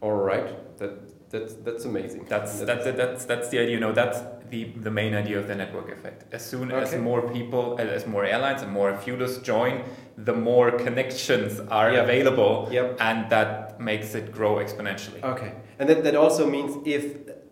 All 0.00 0.12
right. 0.12 0.48
That 0.78 0.92
that's 1.30 1.54
that's 1.66 1.84
amazing. 1.84 2.24
That's 2.28 2.58
That- 2.60 2.66
that's 2.66 2.96
that's 2.96 3.24
that's 3.24 3.48
the 3.50 3.58
idea. 3.60 3.74
You 3.74 3.80
know, 3.80 3.92
that's 3.92 4.18
the 4.50 4.64
the 4.86 4.90
main 4.90 5.14
idea 5.14 5.38
of 5.38 5.46
the 5.46 5.54
network 5.54 5.88
effect. 5.92 6.24
As 6.32 6.44
soon 6.44 6.72
as 6.72 6.94
more 6.96 7.22
people, 7.36 7.74
uh, 7.78 7.96
as 7.98 8.06
more 8.06 8.24
airlines 8.24 8.62
and 8.62 8.72
more 8.72 8.92
fuelers 8.94 9.42
join, 9.42 9.82
the 10.16 10.32
more 10.32 10.70
connections 10.72 11.60
are 11.70 11.92
Yep. 11.92 12.04
available, 12.04 12.68
Yep. 12.72 12.96
and 13.00 13.30
that 13.30 13.80
makes 13.80 14.14
it 14.14 14.32
grow 14.32 14.56
exponentially. 14.56 15.22
Okay. 15.22 15.52
And 15.78 15.88
that, 15.88 16.02
that 16.04 16.14
also 16.16 16.46
means 16.50 16.70
if 16.84 17.04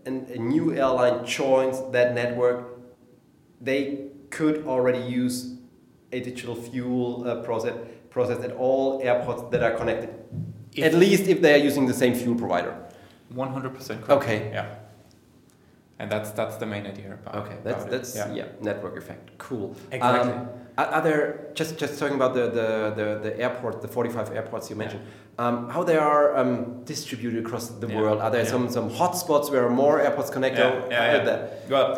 an, 0.07 0.27
a 0.35 0.39
new 0.39 0.73
airline 0.75 1.25
joins 1.25 1.77
that 1.93 2.15
network, 2.15 2.59
they 3.61 4.09
could 4.31 4.67
already 4.67 4.99
use 5.23 5.55
a 6.13 6.21
digital 6.21 6.55
fuel 6.55 7.25
uh, 7.29 7.43
process 7.43 7.75
process 8.11 8.43
at 8.43 8.53
all 8.53 9.01
airports 9.03 9.43
that 9.51 9.63
are 9.63 9.75
connected. 9.81 10.09
At 10.77 10.95
least 10.95 11.27
if 11.29 11.41
they 11.41 11.55
are 11.55 11.65
using 11.65 11.87
the 11.87 11.95
same 11.95 12.15
fuel 12.15 12.37
provider. 12.37 12.75
One 13.31 13.51
hundred 13.53 13.75
percent. 13.75 14.09
Okay. 14.09 14.51
Yeah. 14.53 14.67
And 16.01 16.11
that's 16.13 16.31
that's 16.31 16.57
the 16.57 16.67
main 16.67 16.87
idea 16.87 17.15
about. 17.15 17.35
Okay, 17.43 17.57
that's 17.65 17.83
about 17.83 17.91
that's 17.91 18.17
yeah. 18.17 18.47
network 18.61 18.97
effect. 18.97 19.37
Cool. 19.39 19.75
Exactly. 19.91 20.33
Um, 20.33 20.49
are, 20.79 21.03
there 21.03 21.51
just 21.55 21.77
just 21.77 21.99
talking 21.99 22.15
about 22.15 22.35
the 22.35 22.45
the 22.59 22.69
the, 22.99 23.07
the 23.25 23.41
airport, 23.41 23.83
the 23.83 23.89
forty 23.89 24.11
five 24.11 24.31
airports 24.31 24.71
you 24.71 24.77
mentioned, 24.77 25.03
um, 25.39 25.69
how 25.69 25.83
they 25.83 25.97
are 25.97 26.37
um, 26.37 26.85
distributed 26.85 27.45
across 27.45 27.69
the 27.69 27.89
Yeah, 27.89 28.01
world? 28.01 28.21
Are 28.21 28.31
there 28.31 28.45
yeah. 28.45 28.51
some 28.51 28.71
some 28.71 28.89
hotspots 28.89 29.51
where 29.51 29.69
more 29.69 30.01
airports 30.01 30.31
connect? 30.31 30.57
Yeah, 30.57 30.69
Or 30.69 30.89
yeah, 30.91 31.11
how 31.11 31.17
yeah. 31.17 31.25
that? 31.25 31.69
Well, 31.69 31.89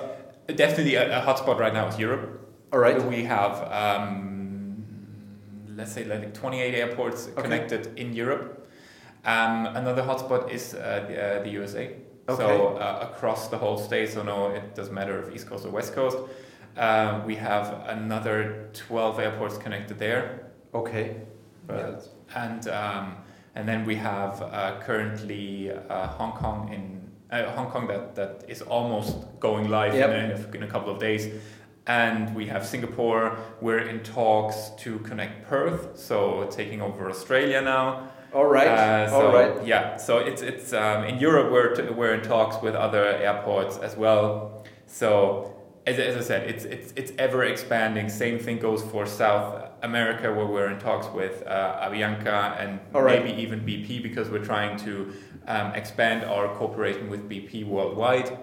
definitely 0.46 0.94
a, 0.94 1.18
a 1.18 1.20
hotspot 1.26 1.58
right 1.58 1.74
now 1.74 1.88
is 1.88 1.98
Europe. 1.98 2.40
All 2.72 2.78
right. 2.78 3.02
We 3.04 3.24
have, 3.24 3.54
um, 3.70 4.29
let's 5.80 5.92
say, 5.92 6.04
like 6.04 6.32
28 6.34 6.74
airports 6.74 7.28
Okay. 7.28 7.42
connected 7.42 7.98
in 7.98 8.12
Europe. 8.12 8.68
Um, 9.24 9.66
another 9.66 10.02
hotspot 10.02 10.50
is 10.50 10.74
uh, 10.74 11.04
the, 11.08 11.14
uh, 11.40 11.42
the 11.42 11.50
USA. 11.50 11.84
Okay. 12.28 12.42
So 12.42 12.76
uh, 12.76 13.08
across 13.10 13.48
the 13.48 13.58
whole 13.58 13.78
state, 13.78 14.10
so 14.10 14.22
no, 14.22 14.50
it 14.50 14.74
doesn't 14.74 14.94
matter 14.94 15.18
if 15.22 15.34
East 15.34 15.46
Coast 15.48 15.66
or 15.66 15.70
West 15.70 15.94
Coast. 15.94 16.18
Um, 16.76 17.26
we 17.26 17.34
have 17.36 17.66
another 17.88 18.68
12 18.72 19.18
airports 19.18 19.58
connected 19.58 19.98
there. 19.98 20.22
Okay. 20.72 21.16
Yeah. 21.68 21.96
And 22.36 22.68
um, 22.68 23.16
and 23.56 23.68
then 23.68 23.84
we 23.84 23.96
have 23.96 24.40
uh, 24.42 24.78
currently 24.80 25.70
uh, 25.72 26.06
Hong 26.18 26.32
Kong 26.32 26.72
in 26.72 27.00
uh, 27.36 27.50
Hong 27.56 27.70
Kong 27.70 27.86
that, 27.88 28.14
that 28.14 28.44
is 28.48 28.62
almost 28.62 29.16
going 29.40 29.68
live 29.68 29.94
Yep. 29.94 30.10
in, 30.10 30.30
a, 30.30 30.56
in 30.56 30.62
a 30.62 30.66
couple 30.68 30.90
of 30.92 30.98
days. 31.00 31.28
And 31.90 32.36
we 32.36 32.46
have 32.46 32.64
Singapore. 32.64 33.36
We're 33.60 33.84
in 33.92 34.04
talks 34.04 34.70
to 34.82 35.00
connect 35.00 35.48
Perth, 35.48 35.98
so 35.98 36.46
taking 36.48 36.80
over 36.80 37.10
Australia 37.10 37.60
now. 37.60 38.10
All 38.32 38.46
right. 38.46 38.68
Uh, 38.68 39.08
so, 39.08 39.26
All 39.26 39.32
right. 39.32 39.66
Yeah. 39.66 39.96
So 39.96 40.18
it's 40.18 40.40
it's 40.40 40.72
um, 40.72 41.02
in 41.10 41.18
Europe. 41.18 41.50
We're 41.50 41.92
we're 41.92 42.14
in 42.14 42.22
talks 42.22 42.62
with 42.62 42.76
other 42.76 43.04
airports 43.04 43.76
as 43.78 43.96
well. 43.96 44.64
So 44.86 45.12
as, 45.84 45.98
as 45.98 46.16
I 46.16 46.20
said, 46.30 46.48
it's 46.48 46.64
it's 46.64 46.92
it's 46.94 47.12
ever 47.18 47.42
expanding. 47.42 48.08
Same 48.08 48.38
thing 48.38 48.58
goes 48.60 48.82
for 48.82 49.04
South 49.04 49.46
America, 49.82 50.32
where 50.32 50.46
we're 50.46 50.70
in 50.70 50.78
talks 50.78 51.08
with 51.08 51.42
uh, 51.44 51.88
Avianca 51.88 52.60
and 52.60 52.78
right. 52.92 53.24
maybe 53.24 53.42
even 53.42 53.58
BP 53.60 54.00
because 54.00 54.30
we're 54.30 54.44
trying 54.44 54.78
to 54.86 55.12
um, 55.48 55.72
expand 55.74 56.24
our 56.24 56.54
cooperation 56.54 57.10
with 57.10 57.28
BP 57.28 57.66
worldwide. 57.66 58.38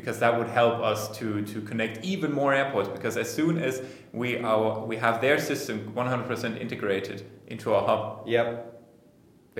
Because 0.00 0.18
that 0.24 0.32
would 0.38 0.48
help 0.60 0.76
us 0.92 1.00
to, 1.18 1.26
to 1.52 1.60
connect 1.70 1.94
even 2.12 2.30
more 2.40 2.52
airports. 2.60 2.88
Because 2.96 3.14
as 3.24 3.28
soon 3.38 3.54
as 3.68 3.74
we 4.20 4.28
are 4.50 4.84
we 4.92 4.96
have 5.06 5.16
their 5.26 5.38
system 5.50 5.76
100% 5.94 6.58
integrated 6.64 7.18
into 7.52 7.66
our 7.74 7.84
hub, 7.90 8.02
Yep. 8.26 8.46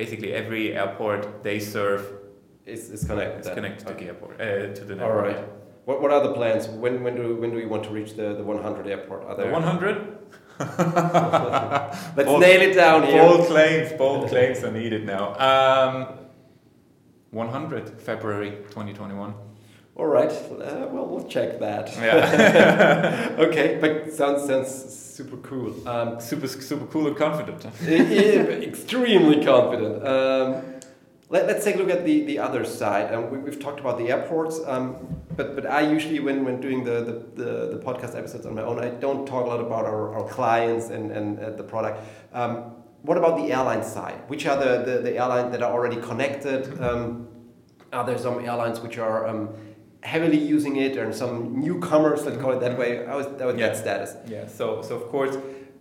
basically 0.01 0.31
every 0.43 0.65
airport 0.83 1.21
they 1.49 1.59
serve 1.77 2.03
It's, 2.73 2.85
it's 2.95 3.05
connected. 3.11 3.41
is 3.47 3.49
connected 3.59 3.87
to 3.87 3.93
Okay. 3.93 4.05
the 4.05 4.11
airport 4.13 4.35
uh, 4.41 4.47
to 4.79 4.83
the 4.89 4.95
network. 5.01 5.17
all 5.17 5.23
right 5.31 5.43
What, 5.89 5.97
what 6.03 6.11
are 6.15 6.23
the 6.29 6.35
plans? 6.41 6.63
When 6.83 6.95
when 7.05 7.15
do 7.21 7.25
when 7.41 7.51
do 7.53 7.57
we 7.63 7.67
want 7.75 7.83
to 7.89 7.93
reach 7.99 8.13
the, 8.21 8.27
the 8.41 8.45
100 8.45 8.87
airport? 8.95 9.21
Are 9.29 9.37
there 9.39 9.51
100 9.53 9.97
Let's 12.17 12.29
Bold- 12.31 12.41
nail 12.47 12.61
it 12.69 12.75
down 12.75 13.01
here. 13.11 13.23
bold 13.25 13.43
claims, 13.53 13.89
bold 14.03 14.29
claims 14.33 14.59
are 14.67 14.73
needed 14.83 15.03
now. 15.17 15.25
Um, 15.51 15.95
100 17.31 18.01
February 18.09 18.51
2021. 18.71 19.35
All 20.00 20.07
right. 20.07 20.30
Uh, 20.30 20.88
well, 20.90 21.04
we'll 21.04 21.25
check 21.25 21.61
that. 21.61 21.95
Yeah, 21.97 23.37
okay, 23.38 23.76
but 23.78 24.11
sounds 24.11 24.47
sounds 24.47 24.71
super 24.71 25.37
cool. 25.49 25.87
Um, 25.87 26.19
super 26.19 26.49
super 26.49 26.87
cool 26.87 27.09
and 27.09 27.16
confident. 27.19 27.66
extremely 27.87 29.45
confident. 29.45 29.97
Um, 30.07 30.62
let, 31.28 31.50
us 31.50 31.62
take 31.62 31.75
a 31.75 31.78
look 31.80 31.90
at 31.90 32.07
the, 32.07 32.25
the 32.25 32.38
other 32.38 32.64
side. 32.64 33.12
Um, 33.12 33.30
we, 33.30 33.50
have 33.50 33.61
talked 33.61 33.78
about 33.78 33.99
the 33.99 34.09
airports, 34.09 34.59
um, 34.66 34.97
but 35.37 35.54
but 35.54 35.66
I 35.66 35.83
usually 35.83 36.19
when, 36.19 36.47
when 36.47 36.62
doing 36.62 36.83
the, 36.83 37.04
the, 37.04 37.42
the, 37.42 37.50
the, 37.76 37.83
podcast 37.85 38.16
episodes 38.16 38.47
on 38.47 38.54
my 38.54 38.62
own, 38.62 38.78
I 38.78 38.88
don't 38.88 39.26
talk 39.26 39.45
a 39.45 39.49
lot 39.49 39.61
about 39.61 39.85
our, 39.85 40.14
our 40.14 40.26
clients 40.26 40.88
and, 40.88 41.12
and 41.12 41.38
uh, 41.38 41.50
the 41.50 41.62
product. 41.62 42.00
Um, 42.33 42.73
what 43.02 43.19
about 43.19 43.37
the 43.37 43.52
airline 43.52 43.85
side? 43.85 44.23
Which 44.28 44.47
are 44.47 44.57
the, 44.57 44.83
the, 44.83 45.02
the 45.02 45.19
airlines 45.19 45.52
that 45.52 45.62
are 45.62 45.71
already 45.71 46.00
connected? 46.00 46.80
Um, 46.80 47.28
are 47.92 48.07
there 48.07 48.19
some 48.19 48.45
airlines 48.45 48.80
which 48.80 48.99
are 48.99 49.26
um, 49.26 49.50
heavily 50.02 50.38
using 50.38 50.76
it, 50.76 50.97
or 50.97 51.12
some 51.12 51.61
newcomers, 51.61 52.25
let's 52.25 52.40
call 52.40 52.52
it 52.52 52.61
that 52.61 52.78
way? 52.78 53.04
How 53.07 53.19
is 53.19 53.26
that, 53.38 53.59
yeah. 53.59 53.66
that 53.66 53.76
status? 53.76 54.16
Yeah. 54.26 54.47
So 54.47 54.83
so 54.83 54.97
of 54.97 55.09
course 55.09 55.37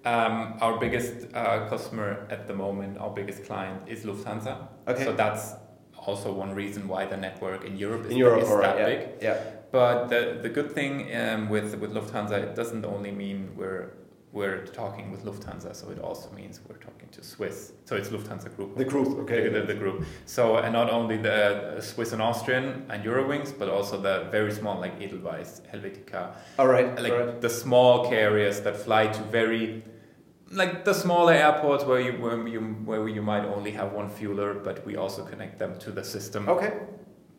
um, 0.05 0.57
our 0.61 0.79
biggest 0.79 1.27
uh, 1.33 1.67
customer 1.67 2.27
at 2.29 2.47
the 2.47 2.53
moment, 2.53 2.97
our 2.97 3.09
biggest 3.09 3.45
client 3.45 3.87
is 3.87 4.05
Lufthansa. 4.05 4.67
Okay. 4.87 5.03
So 5.03 5.13
that's 5.13 5.53
also 5.97 6.31
one 6.31 6.53
reason 6.53 6.87
why 6.87 7.05
the 7.05 7.17
network 7.17 7.65
in 7.65 7.77
Europe 7.77 8.05
is, 8.05 8.11
in 8.11 8.17
Europe, 8.17 8.43
is 8.43 8.49
that 8.49 8.77
yeah. 8.77 8.85
big. 8.85 9.07
Yeah. 9.21 9.37
But 9.71 10.07
the, 10.07 10.39
the 10.41 10.49
good 10.49 10.71
thing 10.71 11.15
um, 11.15 11.49
with 11.49 11.75
with 11.75 11.91
Lufthansa, 11.93 12.41
it 12.41 12.55
doesn't 12.55 12.85
only 12.85 13.11
mean 13.11 13.51
we're 13.55 13.91
we're 14.31 14.65
talking 14.67 15.11
with 15.11 15.25
Lufthansa, 15.25 15.75
so 15.75 15.89
it 15.89 15.99
also 15.99 16.29
means 16.31 16.61
we're 16.67 16.77
talking 16.77 17.09
to 17.09 17.23
Swiss. 17.23 17.73
So 17.85 17.95
it's 17.95 18.09
Lufthansa 18.09 18.55
Group. 18.55 18.77
The 18.77 18.85
group, 18.85 19.17
okay. 19.19 19.49
The, 19.49 19.61
the, 19.61 19.67
the, 19.67 19.73
group. 19.73 20.05
So 20.25 20.57
and 20.57 20.73
not 20.73 20.91
only 20.91 21.17
the 21.17 21.77
uh, 21.77 21.81
Swiss 21.81 22.13
and 22.13 22.21
Austrian 22.21 22.85
and 22.89 23.03
Eurowings, 23.03 23.57
but 23.57 23.69
also 23.69 23.99
the 23.99 24.27
very 24.29 24.51
small 24.51 24.79
like 24.79 25.01
Edelweiss, 25.01 25.61
Helvetica. 25.73 26.35
All 26.59 26.67
right. 26.67 26.95
Like 27.01 27.11
all 27.11 27.19
right. 27.19 27.41
the 27.41 27.49
small 27.49 28.07
carriers 28.07 28.61
that 28.61 28.77
fly 28.77 29.07
to 29.07 29.21
very 29.23 29.83
like 30.51 30.83
the 30.83 30.93
smaller 30.93 31.33
airports 31.33 31.83
where 31.83 31.99
you 31.99 32.13
where 32.13 32.47
you 32.47 32.61
where 32.85 33.07
you 33.07 33.21
might 33.21 33.45
only 33.45 33.71
have 33.71 33.93
one 33.93 34.09
fueler, 34.09 34.63
but 34.63 34.85
we 34.85 34.95
also 34.95 35.23
connect 35.25 35.57
them 35.57 35.77
to 35.79 35.91
the 35.91 36.03
system. 36.03 36.47
Okay. 36.49 36.73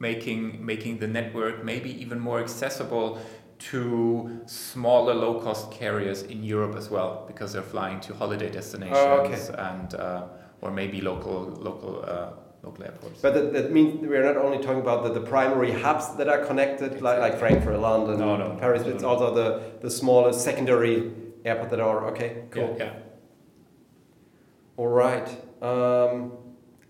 Making 0.00 0.64
making 0.64 0.98
the 0.98 1.06
network 1.06 1.64
maybe 1.64 1.90
even 2.02 2.18
more 2.18 2.40
accessible 2.40 3.20
to 3.60 4.40
smaller 4.46 5.14
low 5.14 5.40
cost 5.40 5.70
carriers 5.70 6.22
in 6.22 6.42
Europe 6.42 6.76
as 6.76 6.88
well 6.88 7.24
because 7.26 7.52
they're 7.52 7.62
flying 7.62 8.00
to 8.00 8.14
holiday 8.14 8.50
destinations 8.50 8.98
oh, 8.98 9.20
okay. 9.20 9.38
and 9.58 9.94
uh, 9.94 10.24
or 10.62 10.70
maybe 10.70 11.00
local 11.00 11.42
local 11.60 12.02
uh, 12.06 12.30
local 12.62 12.84
airports. 12.84 13.20
But 13.20 13.34
that, 13.34 13.52
that, 13.52 13.72
means 13.72 14.00
we're 14.00 14.24
not 14.24 14.36
only 14.36 14.58
talking 14.58 14.80
about 14.80 15.02
the, 15.04 15.12
the 15.12 15.26
primary 15.26 15.72
hubs 15.72 16.14
that 16.16 16.28
are 16.28 16.44
connected 16.44 16.92
exactly. 16.92 17.00
like, 17.02 17.18
like 17.20 17.38
Frankfurt, 17.38 17.78
London, 17.78 18.18
no, 18.18 18.36
no, 18.36 18.56
Paris, 18.58 18.82
no, 18.82 18.88
it's 18.88 19.04
also 19.04 19.34
the, 19.34 19.78
the 19.80 19.90
smallest 19.90 20.42
secondary 20.42 21.10
airport 21.44 21.70
that 21.70 21.80
are 21.80 22.08
okay, 22.08 22.44
cool. 22.50 22.76
Yeah. 22.78 22.84
yeah. 22.84 22.92
All 24.76 24.88
right. 24.88 25.28
Um, 25.62 26.32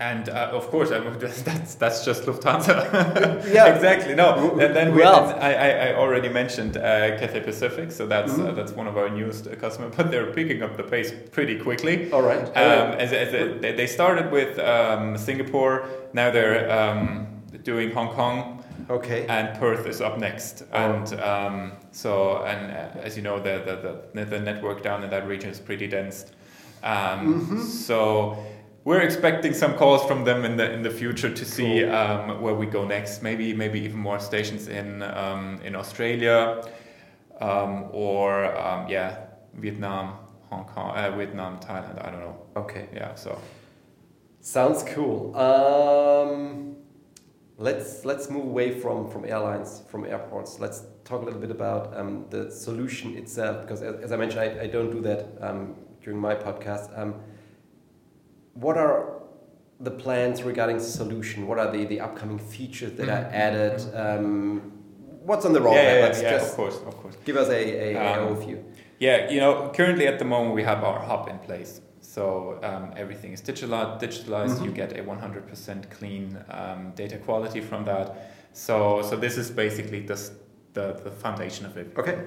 and 0.00 0.30
uh, 0.30 0.50
of 0.52 0.68
course, 0.70 0.90
I 0.90 0.98
mean, 0.98 1.18
that's 1.18 1.74
that's 1.74 2.04
just 2.04 2.24
Lufthansa. 2.24 3.44
yeah, 3.52 3.66
exactly. 3.74 4.14
No, 4.14 4.58
and 4.58 4.74
then 4.74 4.94
we, 4.94 5.02
well. 5.02 5.38
I, 5.38 5.52
I 5.52 5.94
already 5.94 6.28
mentioned 6.28 6.76
uh, 6.76 7.18
Cathay 7.18 7.40
Pacific, 7.40 7.92
so 7.92 8.06
that's 8.06 8.32
mm-hmm. 8.32 8.48
uh, 8.48 8.52
that's 8.52 8.72
one 8.72 8.86
of 8.86 8.96
our 8.96 9.10
newest 9.10 9.44
customers. 9.60 9.94
But 9.96 10.10
they're 10.10 10.32
picking 10.32 10.62
up 10.62 10.76
the 10.76 10.82
pace 10.82 11.12
pretty 11.30 11.58
quickly. 11.58 12.10
All 12.12 12.22
right. 12.22 12.48
Um, 12.48 12.94
as, 12.98 13.12
as 13.12 13.34
a, 13.34 13.72
they 13.76 13.86
started 13.86 14.32
with 14.32 14.58
um, 14.58 15.18
Singapore, 15.18 15.86
now 16.14 16.30
they're 16.30 16.70
um, 16.70 17.26
doing 17.62 17.92
Hong 17.92 18.08
Kong. 18.14 18.56
Okay. 18.88 19.26
And 19.28 19.56
Perth 19.60 19.86
is 19.86 20.00
up 20.00 20.18
next, 20.18 20.64
oh. 20.72 20.76
and 20.76 21.20
um, 21.20 21.72
so 21.92 22.42
and 22.44 22.72
uh, 22.72 23.06
as 23.06 23.16
you 23.16 23.22
know, 23.22 23.38
the, 23.38 24.02
the 24.14 24.24
the 24.24 24.40
network 24.40 24.82
down 24.82 25.04
in 25.04 25.10
that 25.10 25.28
region 25.28 25.50
is 25.50 25.60
pretty 25.60 25.86
dense. 25.86 26.24
Um, 26.82 27.44
mm-hmm. 27.44 27.60
So 27.60 28.42
we're 28.90 29.02
expecting 29.02 29.54
some 29.54 29.74
calls 29.76 30.04
from 30.04 30.24
them 30.24 30.44
in 30.44 30.56
the 30.56 30.66
in 30.76 30.82
the 30.82 30.90
future 30.90 31.32
to 31.40 31.44
see 31.44 31.74
cool. 31.80 31.94
um, 31.94 32.42
where 32.42 32.56
we 32.62 32.66
go 32.66 32.84
next. 32.84 33.22
Maybe 33.22 33.54
maybe 33.54 33.78
even 33.86 34.00
more 34.00 34.18
stations 34.18 34.66
in 34.66 34.88
um, 35.02 35.60
in 35.62 35.76
Australia 35.76 36.38
um, 37.40 37.72
or 37.92 38.28
um, 38.66 38.88
yeah 38.88 39.10
Vietnam, 39.54 40.06
Hong 40.50 40.64
Kong, 40.64 40.90
uh, 40.96 41.16
Vietnam, 41.16 41.60
Thailand. 41.60 42.04
I 42.04 42.10
don't 42.10 42.22
know. 42.26 42.36
Okay. 42.56 42.88
Yeah. 42.92 43.14
So 43.14 43.30
sounds 44.40 44.82
cool. 44.94 45.36
Um, 45.36 46.74
let's 47.58 48.04
let's 48.04 48.28
move 48.28 48.46
away 48.54 48.68
from 48.82 49.08
from 49.08 49.24
airlines, 49.24 49.82
from 49.90 50.04
airports. 50.04 50.58
Let's 50.58 50.78
talk 51.04 51.22
a 51.22 51.24
little 51.24 51.42
bit 51.46 51.52
about 51.52 51.96
um, 51.96 52.26
the 52.30 52.50
solution 52.50 53.16
itself 53.16 53.54
because 53.62 53.82
as, 53.82 53.94
as 54.06 54.10
I 54.10 54.16
mentioned, 54.16 54.40
I, 54.40 54.48
I 54.64 54.66
don't 54.66 54.90
do 54.90 55.00
that 55.02 55.22
during 56.02 56.18
my 56.28 56.34
podcast 56.34 56.88
what 58.60 58.76
are 58.76 59.20
the 59.80 59.90
plans 59.90 60.42
regarding 60.42 60.76
the 60.76 60.84
solution? 60.84 61.46
What 61.46 61.58
are 61.58 61.72
the, 61.72 61.84
the 61.86 62.00
upcoming 62.00 62.38
features 62.38 62.92
that 62.92 63.08
are 63.08 63.24
mm-hmm. 63.24 63.34
added? 63.34 63.78
Mm-hmm. 63.80 64.26
Um, 64.26 64.72
what's 65.24 65.44
on 65.46 65.52
the 65.52 65.60
roadmap? 65.60 65.74
Yeah, 65.74 66.06
yeah, 66.06 66.20
yeah 66.20 66.36
of 66.36 66.52
course, 66.52 66.76
of 66.76 66.96
course. 66.96 67.16
Give 67.24 67.36
us 67.36 67.48
a, 67.48 67.94
a, 67.94 67.96
um, 67.96 68.36
overview. 68.36 68.62
Yeah, 68.98 69.30
you 69.30 69.40
know, 69.40 69.72
currently 69.74 70.06
at 70.06 70.18
the 70.18 70.26
moment 70.26 70.54
we 70.54 70.62
have 70.62 70.84
our 70.84 71.00
hub 71.00 71.28
in 71.28 71.38
place. 71.38 71.80
So 72.00 72.58
um, 72.62 72.92
everything 72.96 73.32
is 73.32 73.40
digitalized. 73.40 74.00
digitalized. 74.00 74.56
Mm-hmm. 74.56 74.64
You 74.64 74.70
get 74.72 74.98
a 74.98 75.02
100% 75.02 75.90
clean 75.90 76.38
um, 76.50 76.92
data 76.94 77.16
quality 77.16 77.60
from 77.60 77.84
that. 77.86 78.32
So, 78.52 79.00
so 79.02 79.16
this 79.16 79.38
is 79.38 79.50
basically 79.50 80.00
the, 80.00 80.30
the, 80.74 81.00
the 81.04 81.10
foundation 81.10 81.64
of 81.64 81.76
it. 81.76 81.92
Okay. 81.96 82.26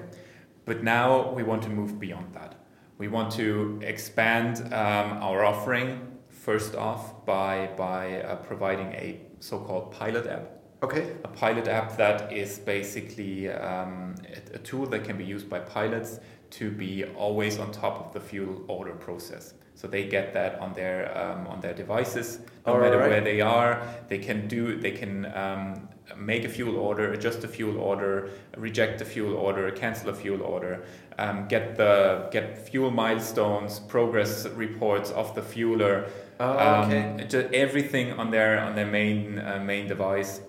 But 0.64 0.82
now 0.82 1.30
we 1.32 1.42
want 1.42 1.62
to 1.64 1.68
move 1.68 2.00
beyond 2.00 2.32
that. 2.34 2.54
We 2.96 3.08
want 3.08 3.32
to 3.32 3.78
expand 3.82 4.72
um, 4.72 5.18
our 5.22 5.44
offering 5.44 6.13
first 6.44 6.74
off 6.74 7.24
by, 7.24 7.70
by 7.76 8.20
uh, 8.20 8.36
providing 8.36 8.88
a 8.92 9.20
so-called 9.40 9.90
pilot 9.90 10.26
app. 10.26 10.50
Okay. 10.82 11.16
A 11.24 11.28
pilot 11.28 11.66
app 11.66 11.96
that 11.96 12.30
is 12.30 12.58
basically 12.58 13.48
um, 13.48 14.14
a, 14.28 14.56
a, 14.56 14.58
tool 14.58 14.84
that 14.86 15.02
can 15.04 15.16
be 15.16 15.24
used 15.24 15.48
by 15.48 15.58
pilots 15.58 16.20
to 16.50 16.70
be 16.70 17.04
always 17.16 17.58
on 17.58 17.72
top 17.72 18.04
of 18.04 18.12
the 18.12 18.20
fuel 18.20 18.62
order 18.68 18.92
process. 18.92 19.54
So 19.74 19.88
they 19.88 20.04
get 20.06 20.34
that 20.34 20.60
on 20.60 20.72
their 20.74 21.16
um, 21.18 21.46
on 21.48 21.60
their 21.60 21.74
devices, 21.74 22.38
no 22.66 22.74
All 22.74 22.80
matter 22.80 22.98
right. 22.98 23.08
where 23.08 23.20
they 23.20 23.40
are. 23.40 23.82
They 24.08 24.18
can 24.18 24.46
do 24.46 24.78
they 24.78 24.92
can 24.92 25.26
um, 25.34 25.88
make 26.16 26.44
a 26.44 26.48
fuel 26.48 26.76
order, 26.76 27.12
adjust 27.12 27.42
a 27.44 27.48
fuel 27.48 27.78
order, 27.78 28.30
reject 28.56 29.00
a 29.00 29.04
fuel 29.04 29.34
order, 29.34 29.70
cancel 29.72 30.10
a 30.10 30.14
fuel 30.14 30.42
order, 30.42 30.84
um, 31.18 31.48
get 31.48 31.76
the 31.76 32.28
get 32.30 32.68
fuel 32.68 32.90
milestones, 32.90 33.80
progress 33.80 34.46
reports 34.48 35.10
of 35.10 35.34
the 35.34 35.42
fueler, 35.42 36.08
Oh, 36.40 36.58
um, 36.58 36.90
okay. 36.90 37.26
just 37.28 37.52
everything 37.52 38.12
on 38.12 38.30
their 38.30 38.60
on 38.60 38.74
their 38.74 38.86
main 38.86 39.38
uh, 39.38 39.62
main 39.64 39.86
device. 39.88 40.40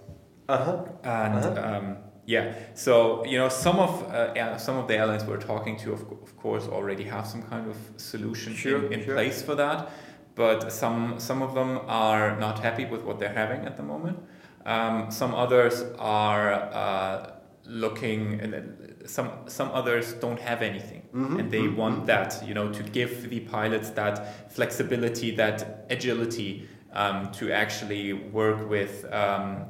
Uh-huh. 0.48 0.86
And 1.04 1.36
uh-huh. 1.36 1.78
Um, 1.78 1.98
yeah, 2.26 2.54
so 2.74 3.24
you 3.26 3.38
know 3.38 3.50
some 3.50 3.78
of 3.80 4.04
uh, 4.12 4.58
some 4.58 4.78
of 4.78 4.88
the 4.88 4.95
airlines 4.98 5.24
we're 5.26 5.38
talking 5.38 5.78
to, 5.78 5.93
of, 5.93 6.02
of 6.12 6.36
course, 6.38 6.67
already 6.67 7.04
have 7.04 7.28
some 7.28 7.43
kind 7.43 7.69
of 7.69 7.78
solution 7.98 8.54
sure, 8.56 8.86
in, 8.88 8.93
in 8.93 9.06
sure. 9.06 9.13
place 9.13 9.41
for 9.41 9.56
that. 9.56 9.91
But 10.34 10.71
some 10.71 11.19
some 11.19 11.41
of 11.41 11.54
them 11.54 11.80
are 11.88 12.36
not 12.38 12.60
happy 12.60 12.86
with 12.86 13.04
what 13.04 13.19
they're 13.19 13.34
having 13.34 13.65
at 13.65 13.78
the 13.78 13.84
moment. 13.84 14.17
Um, 14.65 15.12
some 15.12 15.36
others 15.36 15.84
are 16.00 16.54
uh, 16.54 17.32
looking 17.65 18.39
and 18.41 19.04
some 19.06 19.30
some 19.48 19.69
others 19.71 20.13
don't 20.13 20.39
have 20.39 20.62
anything 20.62 21.04
mm-hmm. 21.15 21.39
and 21.39 21.51
they 21.51 21.62
mm-hmm. 21.62 21.78
want 21.78 22.06
that 22.06 22.43
you 22.45 22.54
know 22.54 22.71
to 22.71 22.84
give 22.84 23.30
the 23.30 23.39
pilots 23.41 23.89
that 23.91 24.51
flexibility 24.51 25.32
that 25.32 25.86
agility 25.89 26.67
um, 26.93 27.32
to 27.32 27.51
actually 27.51 28.13
work 28.13 28.69
with 28.69 29.06
um, 29.13 29.65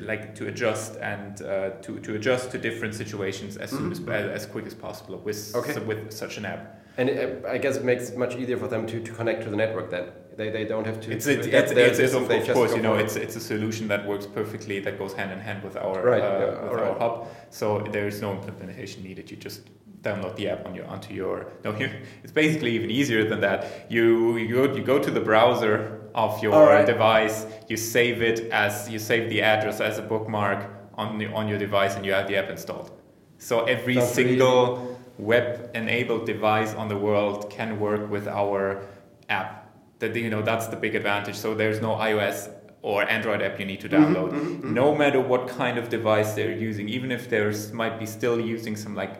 like 0.00 0.34
to 0.34 0.48
adjust 0.48 0.96
and 0.96 1.42
uh, 1.42 1.70
to, 1.82 2.00
to 2.00 2.16
adjust 2.16 2.50
to 2.50 2.58
different 2.58 2.94
situations 2.94 3.56
as 3.56 3.72
mm-hmm. 3.72 3.92
soon 3.92 4.12
as, 4.12 4.42
as 4.42 4.46
quick 4.46 4.66
as 4.66 4.74
possible 4.74 5.18
with 5.18 5.54
okay. 5.54 5.78
with 5.80 6.12
such 6.12 6.36
an 6.36 6.44
app 6.44 6.80
and 6.98 7.08
it, 7.08 7.44
I 7.46 7.58
guess 7.58 7.76
it 7.76 7.84
makes 7.84 8.10
it 8.10 8.18
much 8.18 8.36
easier 8.36 8.58
for 8.58 8.68
them 8.68 8.86
to, 8.86 9.00
to 9.00 9.12
connect 9.12 9.44
to 9.44 9.50
the 9.50 9.56
network 9.56 9.90
then 9.90 10.08
they, 10.36 10.50
they 10.50 10.64
don't 10.64 10.86
have 10.86 11.00
to. 11.02 11.12
It's 11.12 11.26
a, 11.26 11.38
it's, 11.38 11.72
it's, 11.72 11.98
it's 11.98 12.14
of, 12.14 12.30
of 12.30 12.54
course 12.54 12.74
you 12.74 12.82
know 12.82 12.94
it's 12.94 13.16
it's 13.16 13.36
a 13.36 13.40
solution 13.40 13.88
that 13.88 14.06
works 14.06 14.26
perfectly 14.26 14.80
that 14.80 14.98
goes 14.98 15.12
hand 15.12 15.30
in 15.30 15.38
hand 15.38 15.62
with 15.62 15.76
our 15.76 16.02
right, 16.02 16.22
uh, 16.22 16.38
yeah, 16.38 16.70
with 16.70 16.80
our 16.80 16.98
hub. 16.98 17.28
So 17.50 17.80
there 17.92 18.06
is 18.06 18.20
no 18.20 18.32
implementation 18.32 19.02
needed. 19.02 19.30
You 19.30 19.36
just 19.36 19.68
download 20.02 20.34
the 20.36 20.48
app 20.48 20.66
on 20.66 20.74
your 20.74 20.86
onto 20.86 21.14
your 21.14 21.52
no 21.64 21.72
here 21.72 22.02
it's 22.22 22.32
basically 22.32 22.72
even 22.72 22.90
easier 22.90 23.28
than 23.28 23.40
that. 23.40 23.86
You 23.88 24.36
you 24.36 24.54
go 24.54 24.74
you 24.74 24.82
go 24.82 24.98
to 24.98 25.10
the 25.10 25.20
browser 25.20 26.00
of 26.14 26.42
your 26.42 26.52
right. 26.52 26.86
device. 26.86 27.46
You 27.68 27.76
save 27.76 28.22
it 28.22 28.50
as 28.50 28.88
you 28.90 28.98
save 28.98 29.30
the 29.30 29.42
address 29.42 29.80
as 29.80 29.98
a 29.98 30.02
bookmark 30.02 30.68
on 30.94 31.18
the, 31.18 31.26
on 31.28 31.48
your 31.48 31.58
device, 31.58 31.96
and 31.96 32.04
you 32.04 32.12
have 32.12 32.28
the 32.28 32.36
app 32.36 32.50
installed. 32.50 32.90
So 33.38 33.64
every 33.64 33.94
That's 33.94 34.12
single 34.12 35.00
web 35.18 35.70
enabled 35.74 36.26
device 36.26 36.74
on 36.74 36.88
the 36.88 36.96
world 36.96 37.50
can 37.50 37.78
work 37.80 38.10
with 38.10 38.28
our 38.28 38.86
app 39.28 39.70
that 39.98 40.14
you 40.14 40.30
know 40.30 40.42
that's 40.42 40.66
the 40.66 40.76
big 40.76 40.94
advantage. 40.94 41.36
So 41.36 41.54
there's 41.54 41.80
no 41.80 41.94
iOS 41.94 42.50
or 42.82 43.08
Android 43.08 43.40
app 43.42 43.58
you 43.60 43.66
need 43.66 43.80
to 43.80 43.88
mm-hmm, 43.88 44.04
download. 44.04 44.30
Mm-hmm, 44.32 44.48
mm-hmm. 44.48 44.74
No 44.74 44.94
matter 44.94 45.20
what 45.20 45.48
kind 45.48 45.78
of 45.78 45.88
device 45.88 46.34
they're 46.34 46.52
using, 46.52 46.88
even 46.88 47.12
if 47.12 47.30
there's 47.30 47.72
might 47.72 47.98
be 47.98 48.06
still 48.06 48.40
using 48.40 48.76
some 48.76 48.94
like 48.94 49.14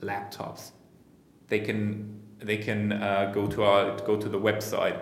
laptops, 0.00 0.72
they 1.48 1.60
can 1.60 2.20
they 2.38 2.56
can 2.56 2.92
uh, 2.92 3.30
go 3.34 3.46
to 3.46 3.62
our 3.64 3.96
go 4.06 4.16
to 4.16 4.28
the 4.28 4.38
website, 4.38 4.98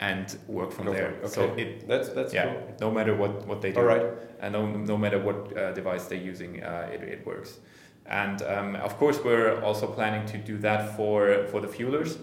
and 0.00 0.36
work 0.46 0.72
from 0.72 0.86
Go 0.86 0.92
there. 0.92 1.12
Okay. 1.18 1.28
So 1.28 1.42
it 1.56 1.88
That's 1.88 2.08
that's 2.10 2.32
yeah, 2.34 2.44
cool. 2.52 2.74
no 2.80 2.90
matter 2.90 3.14
what 3.16 3.46
what 3.46 3.60
they 3.62 3.72
do, 3.72 3.80
All 3.80 3.86
right. 3.86 4.06
and 4.40 4.52
no, 4.52 4.66
no 4.66 4.96
matter 4.98 5.18
what 5.18 5.56
uh, 5.56 5.72
device 5.72 6.04
they're 6.06 6.18
using, 6.32 6.62
uh, 6.62 6.90
it, 6.92 7.02
it 7.02 7.26
works. 7.26 7.60
And 8.04 8.42
um, 8.42 8.76
of 8.76 8.96
course, 8.98 9.18
we're 9.24 9.60
also 9.62 9.86
planning 9.86 10.26
to 10.26 10.38
do 10.38 10.58
that 10.58 10.96
for 10.96 11.46
for 11.50 11.60
the 11.60 11.68
fuelers, 11.68 12.18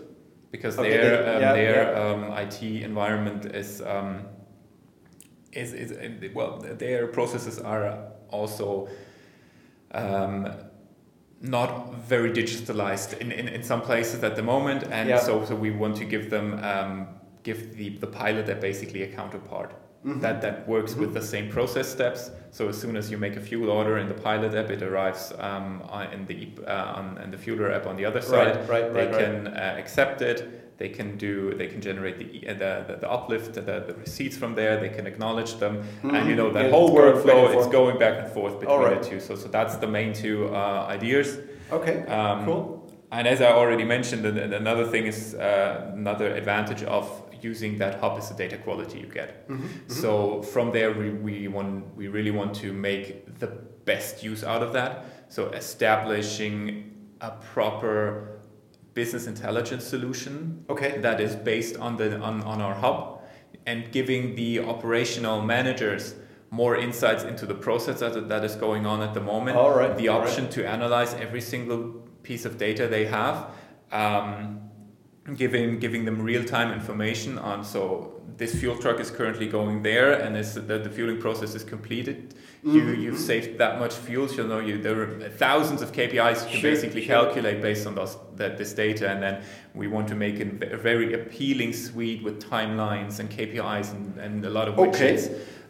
because 0.51 0.77
Okay, 0.79 0.89
their 0.91 1.23
they- 1.23 1.35
um, 1.35 1.41
yeah, 1.41 1.53
their 1.53 1.93
yeah. 1.93 2.11
Um, 2.11 2.37
IT 2.37 2.61
environment 2.83 3.45
is. 3.45 3.81
Um, 3.81 4.25
is, 5.55 5.71
is 5.73 6.33
well, 6.33 6.57
their 6.57 7.05
processes 7.05 7.59
are 7.59 8.07
also 8.29 8.87
um, 9.91 10.47
not 11.43 11.93
very 12.07 12.31
digitalized 12.31 13.19
in, 13.19 13.31
in, 13.31 13.47
in 13.49 13.63
some 13.63 13.81
places 13.81 14.23
at 14.23 14.35
the 14.35 14.41
moment, 14.41 14.83
and 14.91 15.09
Yeah. 15.09 15.19
so 15.19 15.45
so 15.45 15.53
we 15.55 15.71
want 15.71 15.95
to 15.97 16.05
give 16.05 16.29
them 16.29 16.59
um, 16.63 17.07
give 17.43 17.75
the, 17.77 17.89
the 17.99 18.07
pilot 18.07 18.49
a 18.49 18.55
basically 18.55 19.03
a 19.03 19.07
counterpart 19.07 19.71
Mhm. 20.05 20.21
that 20.21 20.41
that 20.41 20.67
works 20.67 20.95
with 20.95 21.09
Mhm. 21.09 21.13
the 21.19 21.21
same 21.21 21.49
process 21.49 21.87
steps. 21.87 22.31
So 22.51 22.69
as 22.69 22.77
soon 22.81 22.95
as 22.95 23.11
you 23.11 23.17
make 23.17 23.35
a 23.35 23.41
fuel 23.41 23.69
order 23.69 23.97
in 23.97 24.07
the 24.07 24.13
pilot 24.13 24.53
app, 24.55 24.69
it 24.69 24.81
arrives 24.81 25.33
um, 25.39 25.81
on, 25.89 26.07
in 26.13 26.25
the 26.25 26.47
uh, 26.67 26.97
on 26.99 27.17
in 27.23 27.31
the 27.31 27.37
fueler 27.37 27.69
app 27.75 27.85
on 27.87 27.95
the 27.97 28.05
other 28.05 28.21
side. 28.21 28.55
Right, 28.55 28.69
right, 28.69 28.93
They 28.93 29.05
right, 29.05 29.15
right. 29.15 29.25
can 29.25 29.47
uh, 29.47 29.75
accept 29.81 30.21
it. 30.21 30.62
They 30.77 30.89
can 30.89 31.17
do. 31.17 31.53
They 31.53 31.67
can 31.67 31.81
generate 31.81 32.17
the 32.17 32.39
the, 32.53 32.85
the, 32.87 32.95
the 33.01 33.09
uplift, 33.09 33.53
the, 33.53 33.61
the 33.61 33.95
receipts 34.05 34.35
from 34.37 34.55
there. 34.55 34.79
They 34.79 34.89
can 34.89 35.05
acknowledge 35.07 35.53
them, 35.59 35.83
and 36.03 36.27
you 36.29 36.35
know 36.35 36.51
that 36.51 36.65
Mhm. 36.65 36.71
whole 36.71 36.89
It's 36.89 37.23
going 37.23 37.25
back 37.25 37.53
workflow 37.53 37.59
is 37.61 37.67
going 37.67 37.99
back 37.99 38.15
and 38.23 38.31
forth 38.33 38.59
between 38.59 38.77
Alright. 38.79 39.03
the 39.03 39.09
two. 39.09 39.19
So 39.19 39.35
so 39.35 39.47
that's 39.47 39.75
the 39.77 39.87
main 39.87 40.13
two 40.13 40.49
uh, 40.53 40.85
ideas. 40.95 41.37
Okay. 41.71 41.97
Um, 42.07 42.45
cool. 42.45 42.63
And 43.11 43.27
as 43.27 43.39
I 43.41 43.51
already 43.51 43.83
mentioned, 43.85 44.25
an- 44.25 44.39
an- 44.39 44.53
another 44.53 44.85
thing 44.87 45.05
is 45.05 45.35
uh, 45.35 45.91
another 45.93 46.27
advantage 46.35 46.81
of 46.83 47.05
using 47.43 47.77
that 47.77 47.99
hub 47.99 48.17
is 48.17 48.29
the 48.29 48.35
data 48.35 48.57
quality 48.57 48.97
you 48.99 49.07
get. 49.07 49.47
Mhm, 49.47 49.57
mhm. 49.59 49.91
So 50.01 50.41
from 50.41 50.71
there, 50.71 50.91
we, 50.91 51.09
we 51.11 51.47
want 51.47 51.95
we 51.95 52.07
really 52.07 52.31
want 52.31 52.55
to 52.63 52.73
make 52.73 53.37
the 53.39 53.47
best 53.85 54.23
use 54.23 54.43
out 54.43 54.63
of 54.63 54.71
that. 54.73 54.91
So 55.29 55.49
establishing 55.49 56.91
a 57.21 57.31
proper 57.53 58.32
business 58.93 59.27
intelligence 59.27 59.83
solution 59.83 60.63
Okay. 60.69 60.99
that 60.99 61.19
is 61.19 61.35
based 61.35 61.77
on 61.77 61.97
the 61.97 62.19
on, 62.19 62.41
on 62.43 62.61
our 62.61 62.75
hub 62.75 63.21
and 63.65 63.91
giving 63.91 64.35
the 64.35 64.59
operational 64.59 65.41
managers 65.41 66.15
more 66.51 66.75
insights 66.77 67.23
into 67.23 67.45
the 67.45 67.55
process 67.55 67.99
that, 67.99 68.29
that 68.29 68.43
is 68.43 68.55
going 68.55 68.85
on 68.85 69.01
at 69.01 69.13
the 69.13 69.21
moment 69.21 69.57
All 69.57 69.75
right, 69.75 69.97
the 69.97 70.09
right. 70.09 70.21
option 70.21 70.49
to 70.51 70.67
analyze 70.67 71.13
every 71.15 71.41
single 71.41 71.81
piece 72.21 72.45
of 72.45 72.57
data 72.57 72.87
they 72.87 73.05
have 73.05 73.47
um, 73.91 74.62
giving 75.37 75.79
giving 75.79 76.03
them 76.05 76.21
real-time 76.21 76.73
information 76.73 77.37
on 77.39 77.63
so 77.63 78.21
this 78.35 78.53
fuel 78.59 78.75
truck 78.77 78.99
is 78.99 79.09
currently 79.09 79.47
going 79.47 79.81
there 79.81 80.13
and 80.13 80.35
is 80.35 80.53
the, 80.55 80.61
the 80.79 80.89
fueling 80.89 81.19
process 81.19 81.55
is 81.55 81.63
completed 81.63 82.33
you 82.63 82.81
Mhm, 82.81 83.01
you've 83.01 83.15
mhm. 83.15 83.27
saved 83.31 83.57
that 83.57 83.79
much 83.79 83.93
fuel 83.93 84.27
so 84.27 84.41
you 84.41 84.47
know 84.47 84.59
you 84.59 84.81
there 84.81 85.01
are 85.01 85.29
thousands 85.29 85.81
of 85.81 85.91
KPIs 85.93 86.43
you 86.45 86.49
can 86.51 86.59
Sure, 86.59 86.71
basically 86.71 87.05
sure. 87.05 87.15
calculate 87.15 87.61
based 87.61 87.87
on 87.87 87.95
those 87.95 88.17
that 88.35 88.57
this 88.57 88.73
data 88.73 89.09
and 89.09 89.23
then 89.23 89.43
we 89.73 89.87
want 89.87 90.07
to 90.09 90.15
make 90.15 90.39
a 90.41 90.77
very 90.77 91.13
appealing 91.13 91.71
suite 91.71 92.21
with 92.21 92.41
timelines 92.43 93.19
and 93.19 93.29
KPIs 93.29 93.91
and, 93.93 94.17
and 94.17 94.45
a 94.45 94.49
lot 94.49 94.67
of 94.67 94.77
Okay. 94.77 95.13
widgets 95.15 95.23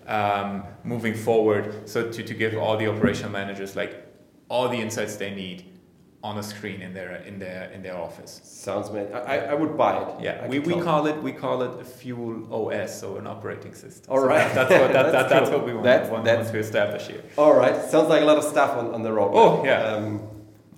um, 0.07 0.63
moving 0.83 1.13
forward 1.13 1.87
so 1.87 2.09
to, 2.11 2.23
to 2.23 2.33
give 2.33 2.57
all 2.57 2.75
the 2.77 2.87
operational 2.87 3.31
managers 3.31 3.75
like 3.75 3.93
all 4.49 4.67
the 4.67 4.77
insights 4.77 5.15
they 5.15 5.33
need 5.33 5.63
on 6.23 6.38
a 6.38 6.43
screen 6.43 6.81
in 6.81 6.93
their 6.93 7.15
in 7.29 7.38
their 7.38 7.69
in 7.75 7.81
their 7.83 7.97
office 7.97 8.39
Sounds 8.45 8.89
man. 8.91 9.07
I, 9.13 9.39
I- 9.51 9.53
would 9.53 9.75
buy 9.77 9.93
it. 10.01 10.07
yeah 10.21 10.41
I 10.43 10.47
we, 10.47 10.59
we 10.59 10.79
call 10.79 11.05
it 11.07 11.17
we 11.21 11.33
call 11.33 11.62
it 11.63 11.81
a 11.81 11.83
fuel 11.83 12.33
OS 12.53 12.97
so 13.01 13.17
an 13.17 13.27
operating 13.27 13.73
system 13.73 14.05
All 14.12 14.21
So 14.21 14.27
right. 14.27 14.53
that- 14.55 14.69
that's 14.69 14.81
what 14.81 14.93
that, 14.93 15.03
that, 15.12 15.12
That's 15.12 15.29
that's 15.33 15.49
what 15.49 15.65
we 15.65 15.73
want, 15.73 15.83
That's- 15.83 16.09
want, 16.09 16.23
that's- 16.23 16.45
want 16.45 16.53
to 16.53 16.59
establish 16.59 17.07
here 17.07 17.23
All 17.38 17.53
right. 17.53 17.75
Sounds 17.91 18.07
like 18.07 18.21
a 18.21 18.25
lot 18.25 18.38
of 18.38 18.45
stuff 18.45 18.71
on, 18.77 18.93
on 18.95 19.01
the 19.03 19.12
road. 19.12 19.31
Oh, 19.33 19.65
yeah. 19.65 19.83
Um, 19.95 20.21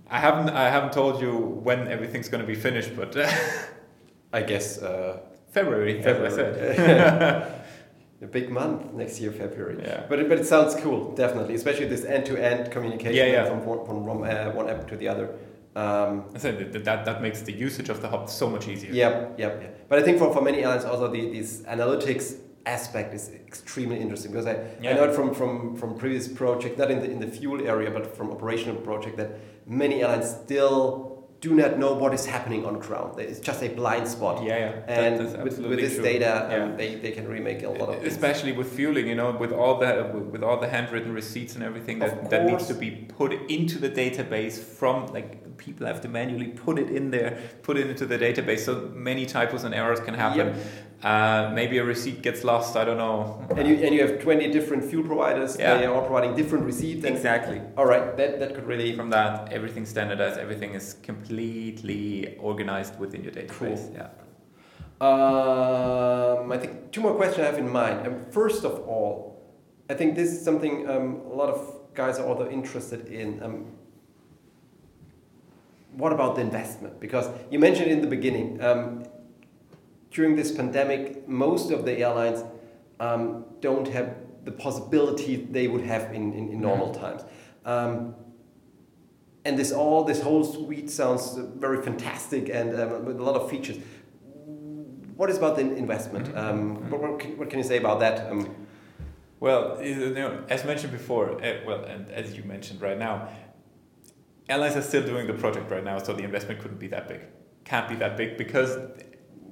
I 0.09 0.19
haven't 0.19 0.49
I 0.49 0.69
haven't 0.75 0.93
told 0.93 1.21
you 1.21 1.33
when 1.67 1.79
everything's 1.95 2.29
going 2.29 2.41
to 2.41 2.47
be 2.47 2.59
finished 2.67 2.95
but 2.95 3.15
I 4.33 4.41
guess 4.41 4.81
uh, 4.81 5.19
February, 5.51 5.99
as 6.03 6.17
I 6.33 6.35
said 6.35 6.51
February. 6.75 7.51
a 8.21 8.27
big 8.27 8.49
month 8.49 8.93
next 8.93 9.19
year, 9.19 9.31
February. 9.31 9.81
Yeah. 9.81 10.05
But 10.07 10.19
it, 10.19 10.29
but 10.29 10.37
it 10.37 10.45
sounds 10.45 10.75
cool, 10.75 11.13
definitely, 11.15 11.55
especially 11.55 11.85
this 11.87 12.05
end-to-end 12.05 12.71
communication 12.71 13.15
Yeah, 13.15 13.25
yeah. 13.25 13.49
from 13.49 13.65
one 13.65 13.85
from 13.85 14.23
uh, 14.23 14.51
one 14.51 14.69
app 14.69 14.87
to 14.87 14.97
the 14.97 15.07
other. 15.07 15.35
Um, 15.75 16.23
I 16.33 16.37
said 16.37 16.71
that, 16.71 16.85
that 16.85 17.03
that 17.05 17.21
makes 17.21 17.41
the 17.41 17.51
usage 17.51 17.89
of 17.89 18.01
the 18.01 18.07
hub 18.07 18.29
so 18.29 18.49
much 18.49 18.69
easier 18.69 18.93
Yep, 18.93 19.35
yep, 19.37 19.61
yep. 19.61 19.89
But 19.89 19.99
I 19.99 20.03
think 20.03 20.19
for, 20.19 20.33
for 20.33 20.41
many 20.41 20.59
airlines 20.63 20.85
also 20.85 21.11
the 21.11 21.31
this 21.31 21.63
analytics 21.63 22.37
aspect 22.65 23.13
is 23.13 23.29
extremely 23.29 23.99
interesting 23.99 24.31
because 24.31 24.47
I, 24.47 24.55
I 24.79 24.93
know 24.93 25.03
it 25.03 25.13
from, 25.13 25.33
from, 25.33 25.75
from 25.75 25.97
previous 25.97 26.27
project, 26.27 26.77
not 26.77 26.89
in 26.91 26.99
the 26.99 27.11
in 27.11 27.19
the 27.19 27.27
fuel 27.27 27.67
area, 27.67 27.91
but 27.91 28.15
from 28.15 28.31
operational 28.31 28.77
project 28.77 29.17
that 29.17 29.31
many 29.67 30.01
airlines 30.01 30.29
still 30.29 31.14
do 31.45 31.51
not 31.61 31.71
know 31.81 31.91
what 32.01 32.11
is 32.19 32.25
happening 32.35 32.61
on 32.69 32.73
ground. 32.85 33.11
It's 33.19 33.39
just 33.49 33.61
a 33.67 33.69
blind 33.79 34.05
spot. 34.15 34.35
yeah 34.49 34.57
yeah 34.65 34.95
And 34.99 35.13
that's 35.19 35.33
with, 35.45 35.57
with 35.71 35.79
this 35.85 35.95
true. 35.95 36.11
data, 36.11 36.31
Yeah. 36.51 36.57
um, 36.63 36.69
they, 36.81 36.89
they 37.03 37.11
can 37.17 37.25
remake 37.35 37.61
a 37.69 37.71
lot 37.79 37.87
of 37.91 37.95
things. 37.99 38.13
especially 38.13 38.53
with 38.59 38.67
fueling 38.77 39.05
you 39.11 39.17
know 39.21 39.29
with 39.43 39.53
all 39.61 39.75
the 39.83 39.91
with, 40.13 40.25
with 40.33 40.43
all 40.47 40.57
the 40.65 40.69
handwritten 40.75 41.11
receipts 41.21 41.51
and 41.55 41.63
everything 41.69 41.97
that, 42.03 42.13
that 42.31 42.41
needs 42.49 42.65
to 42.71 42.75
be 42.85 42.89
put 43.19 43.31
into 43.57 43.75
the 43.85 43.91
database 44.03 44.55
from 44.79 44.95
like 45.17 45.29
people 45.65 45.83
have 45.91 46.01
to 46.05 46.09
manually 46.19 46.49
put 46.65 46.75
it 46.83 46.89
in 46.99 47.05
there 47.15 47.31
put 47.67 47.75
it 47.81 47.85
into 47.91 48.05
the 48.11 48.17
database 48.27 48.61
so 48.69 48.73
many 49.09 49.23
typos 49.35 49.61
and 49.67 49.73
errors 49.81 50.01
can 50.07 50.15
happen 50.25 50.47
uh, 51.11 51.41
maybe 51.59 51.75
a 51.83 51.85
receipt 51.93 52.19
gets 52.27 52.41
lost 52.51 52.71
i 52.81 52.83
don't 52.87 53.01
know 53.05 53.15
And 53.59 53.65
you, 53.69 53.75
and 53.85 53.91
you 53.95 54.01
have 54.05 54.13
20 54.27 54.51
different 54.57 54.81
fuel 54.89 55.05
providers, 55.11 55.51
Yeah. 55.59 55.77
they 55.77 55.85
are 55.89 55.93
all 55.97 56.05
providing 56.11 56.33
different 56.41 56.63
receipts. 56.71 57.03
Exactly 57.15 57.59
All 57.79 57.87
right, 57.93 58.05
that, 58.19 58.31
that 58.41 58.49
could 58.55 58.67
really. 58.71 58.89
from 58.99 59.09
that 59.17 59.33
everything 59.57 59.83
standardized 59.95 60.37
everything 60.45 60.71
is 60.79 60.85
completely 61.09 61.34
organized 62.39 62.99
within 62.99 63.23
your 63.23 63.33
database 63.33 63.87
Cool. 63.87 63.95
yeah 63.95 64.09
Um, 65.01 66.51
I 66.51 66.57
think 66.57 66.91
two 66.91 67.01
more 67.01 67.15
questions 67.15 67.39
I 67.39 67.45
have 67.51 67.57
in 67.57 67.69
mind. 67.69 68.07
Um, 68.07 68.25
first 68.31 68.63
of 68.63 68.73
all, 68.87 69.43
I 69.89 69.93
think 69.93 70.15
this 70.15 70.31
is 70.31 70.43
something 70.43 70.89
um, 70.89 71.21
a 71.31 71.35
lot 71.35 71.49
of 71.49 71.59
guys 71.93 72.17
are 72.19 72.25
also 72.25 72.49
interested 72.49 73.07
in. 73.09 73.43
Um, 73.43 73.65
what 75.97 76.11
about 76.11 76.35
the 76.35 76.41
investment? 76.41 76.99
Because 76.99 77.27
you 77.51 77.59
mentioned 77.59 77.91
in 77.91 78.01
the 78.01 78.07
beginning, 78.07 78.61
um, 78.61 79.05
during 80.11 80.35
this 80.35 80.51
pandemic, 80.51 81.27
most 81.27 81.71
of 81.71 81.85
the 81.85 81.93
airlines 81.99 82.43
um, 82.99 83.45
don't 83.59 83.87
have 83.87 84.15
the 84.45 84.51
possibility 84.51 85.35
they 85.35 85.67
would 85.67 85.83
have 85.83 86.13
in, 86.13 86.33
in, 86.33 86.49
in 86.49 86.61
normal 86.61 86.93
times. 86.93 87.23
And 89.45 89.57
this 89.59 89.71
all 89.71 90.03
this 90.03 90.21
whole 90.21 90.43
suite 90.43 90.89
sounds 90.89 91.37
very 91.37 91.81
fantastic 91.81 92.49
and 92.49 92.79
um, 92.79 93.05
with 93.05 93.19
a 93.19 93.23
lot 93.23 93.35
of 93.35 93.49
features. 93.49 93.77
What 95.15 95.29
is 95.29 95.37
about 95.37 95.55
the 95.55 95.61
investment? 95.61 96.35
Um, 96.35 96.89
what, 96.89 97.01
what, 97.01 97.19
can, 97.19 97.37
what 97.37 97.49
can 97.49 97.59
you 97.59 97.63
say 97.63 97.77
about 97.77 97.99
that? 98.01 98.29
Um, 98.31 98.53
Well, 99.39 99.81
you 99.83 100.13
know, 100.13 100.43
as 100.49 100.63
mentioned 100.65 100.91
before, 100.91 101.43
uh, 101.43 101.59
well, 101.67 101.83
and 101.83 102.09
as 102.09 102.35
you 102.35 102.43
mentioned 102.43 102.81
right 102.81 102.97
now, 102.97 103.29
airlines 104.49 104.75
are 104.75 104.81
still 104.81 105.05
doing 105.05 105.27
the 105.27 105.33
project 105.33 105.69
right 105.69 105.83
now, 105.83 105.97
so 105.99 106.13
the 106.13 106.23
investment 106.23 106.61
couldn't 106.61 106.79
be 106.79 106.87
that 106.87 107.07
big. 107.07 107.21
Can't 107.63 107.87
be 107.87 107.95
that 107.95 108.15
big 108.17 108.37
because 108.37 108.77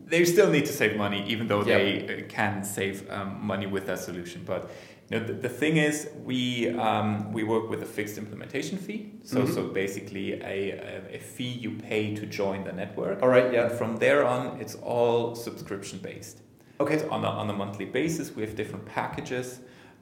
they 0.06 0.25
still 0.25 0.49
need 0.49 0.65
to 0.65 0.73
save 0.73 0.95
money, 0.95 1.23
even 1.27 1.47
though 1.47 1.63
they 1.63 2.23
uh, 2.25 2.29
can 2.29 2.63
save 2.63 3.10
um, 3.10 3.45
money 3.45 3.67
with 3.67 3.86
that 3.88 3.99
solution. 3.99 4.43
But 4.45 4.69
you 5.13 5.19
know, 5.19 5.26
the, 5.28 5.34
the 5.34 5.49
thing 5.49 5.78
is, 5.78 6.10
we 6.26 6.69
um, 6.88 7.32
we 7.32 7.43
work 7.43 7.69
with 7.69 7.82
a 7.84 7.86
fixed 7.86 8.17
implementation 8.17 8.78
fee. 8.78 9.12
So 9.23 9.41
Mhm. 9.41 9.54
so 9.54 9.67
basically 9.67 10.34
a, 10.41 10.71
a, 10.71 11.15
a 11.17 11.19
fee 11.19 11.54
you 11.65 11.71
pay 11.89 12.15
to 12.15 12.26
join 12.26 12.63
the 12.63 12.71
network. 12.73 13.21
all 13.21 13.30
right, 13.30 13.54
yeah. 13.54 13.67
And 13.67 13.71
from 13.80 13.97
there 13.97 14.26
on, 14.26 14.41
it's 14.60 14.76
all 14.76 15.36
subscription 15.36 15.99
based. 15.99 16.41
Okay. 16.80 16.97
So 16.99 17.10
on 17.12 17.23
a, 17.23 17.28
on 17.28 17.49
a 17.49 17.54
monthly 17.54 17.86
basis, 17.86 18.36
we 18.36 18.41
have 18.41 18.56
different 18.56 18.86
packages, 18.86 19.60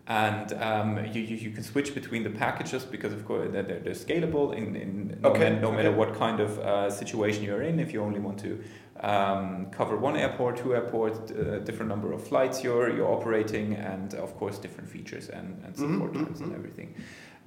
and 0.07 0.53
um, 0.53 1.05
you, 1.13 1.21
you, 1.29 1.35
you 1.45 1.51
can 1.51 1.63
switch 1.63 1.93
between 1.93 2.23
the 2.23 2.29
packages 2.29 2.83
because, 2.85 3.13
of 3.13 3.25
course, 3.25 3.49
they're, 3.51 3.63
they're 3.63 3.93
scalable 3.93 4.55
in, 4.55 4.75
in 4.75 4.91
no, 5.21 5.29
Okay, 5.31 5.59
no 5.65 5.71
matter 5.71 5.91
what 5.91 6.15
kind 6.15 6.39
of 6.39 6.57
uh, 6.59 6.89
situation 6.89 7.43
you're 7.43 7.61
in. 7.69 7.79
If 7.79 7.91
you 7.93 8.01
only 8.01 8.19
want 8.27 8.39
to 8.39 8.51
um, 8.99 9.67
cover 9.71 9.97
one 9.97 10.15
airport, 10.17 10.57
two 10.57 10.75
airports, 10.75 11.31
uh, 11.31 11.59
different 11.63 11.89
number 11.89 12.11
of 12.13 12.25
flights 12.27 12.63
you're, 12.63 12.93
you're 12.95 13.11
operating, 13.11 13.73
and 13.73 14.13
of 14.15 14.35
course, 14.37 14.57
different 14.59 14.89
features 14.89 15.29
and, 15.29 15.61
and 15.65 15.75
Mhm, 15.75 15.93
support 15.93 16.13
times 16.13 16.41
and 16.41 16.51
mhm. 16.51 16.55
everything. 16.55 16.93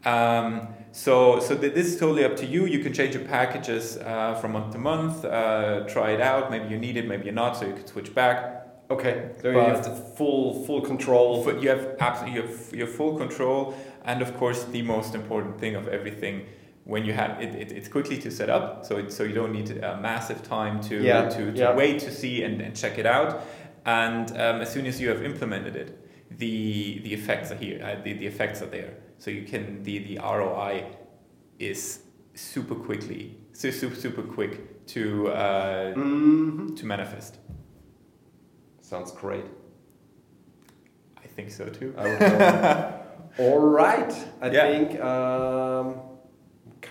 Um, 0.04 0.68
so, 0.92 1.40
so 1.40 1.56
th- 1.56 1.72
this 1.74 1.86
is 1.86 1.98
totally 1.98 2.24
up 2.24 2.36
to 2.36 2.46
you. 2.46 2.66
You 2.66 2.80
can 2.80 2.92
change 2.92 3.14
your 3.14 3.24
packages 3.24 3.96
uh, 3.96 4.34
from 4.34 4.52
month 4.52 4.72
to 4.72 4.78
month. 4.78 5.24
Uh, 5.24 5.86
try 5.86 6.10
it 6.10 6.20
out. 6.20 6.50
Maybe 6.50 6.68
you 6.68 6.78
need 6.78 6.96
it, 6.96 7.06
maybe 7.08 7.24
you're 7.24 7.34
not. 7.34 7.56
So 7.56 7.66
you 7.66 7.72
could 7.74 7.88
switch 7.88 8.14
back. 8.14 8.66
Okay. 8.90 9.30
So 9.40 9.50
you 9.50 9.58
have 9.58 9.82
the 9.82 9.94
full 9.94 10.62
full 10.66 10.82
control. 10.82 11.42
You 11.62 11.70
have 11.70 11.96
absolutely 12.00 12.40
you 12.40 12.46
have, 12.46 12.74
you 12.74 12.80
have 12.84 12.94
full 12.94 13.16
control, 13.16 13.74
and 14.04 14.20
of 14.20 14.36
course, 14.36 14.64
the 14.64 14.82
most 14.82 15.14
important 15.14 15.58
thing 15.58 15.74
of 15.74 15.88
everything. 15.88 16.46
When 16.86 17.04
you 17.06 17.14
have 17.14 17.40
it, 17.40 17.54
it 17.54 17.72
it's 17.72 17.88
quickly 17.88 18.18
to 18.18 18.30
set 18.30 18.50
up, 18.50 18.84
so 18.84 18.98
it, 18.98 19.10
so 19.12 19.22
you 19.24 19.32
don't 19.34 19.52
need 19.52 19.70
a 19.82 19.96
massive 20.00 20.42
time 20.42 20.80
to 20.82 21.02
Yeah, 21.02 21.28
to, 21.30 21.52
to 21.52 21.58
yeah. 21.58 21.74
wait 21.74 21.98
to 22.00 22.10
see 22.10 22.42
and, 22.44 22.60
and 22.60 22.76
check 22.76 22.98
it 22.98 23.06
out. 23.06 23.40
and 23.86 24.30
um, 24.32 24.60
as 24.60 24.70
soon 24.72 24.86
as 24.86 25.00
you 25.00 25.08
have 25.08 25.22
implemented 25.24 25.76
it, 25.76 25.90
the 26.38 27.00
the 27.04 27.12
effects 27.14 27.50
are 27.50 27.56
here. 27.56 27.78
Uh, 27.82 28.02
the, 28.04 28.12
the 28.14 28.26
effects 28.26 28.60
are 28.62 28.70
there. 28.70 28.92
So 29.18 29.30
you 29.30 29.44
can 29.44 29.82
the 29.82 29.98
the 30.08 30.16
ROI 30.22 30.84
is 31.58 32.00
super 32.34 32.74
quickly, 32.74 33.38
so 33.52 33.70
super 33.70 33.96
super 33.96 34.22
quick 34.22 34.84
to 34.94 35.28
uh, 35.28 35.94
Mm-hmm. 35.94 36.74
to 36.74 36.86
manifest. 36.86 37.38
Sounds 38.82 39.10
great. 39.12 39.46
I 41.16 41.26
think 41.28 41.50
so 41.50 41.64
too. 41.66 41.94
I. 41.96 42.04
All 43.38 43.58
right. 43.60 44.12
I 44.42 44.50
Yeah. 44.50 44.66
think 44.66 45.00
um, 45.00 46.00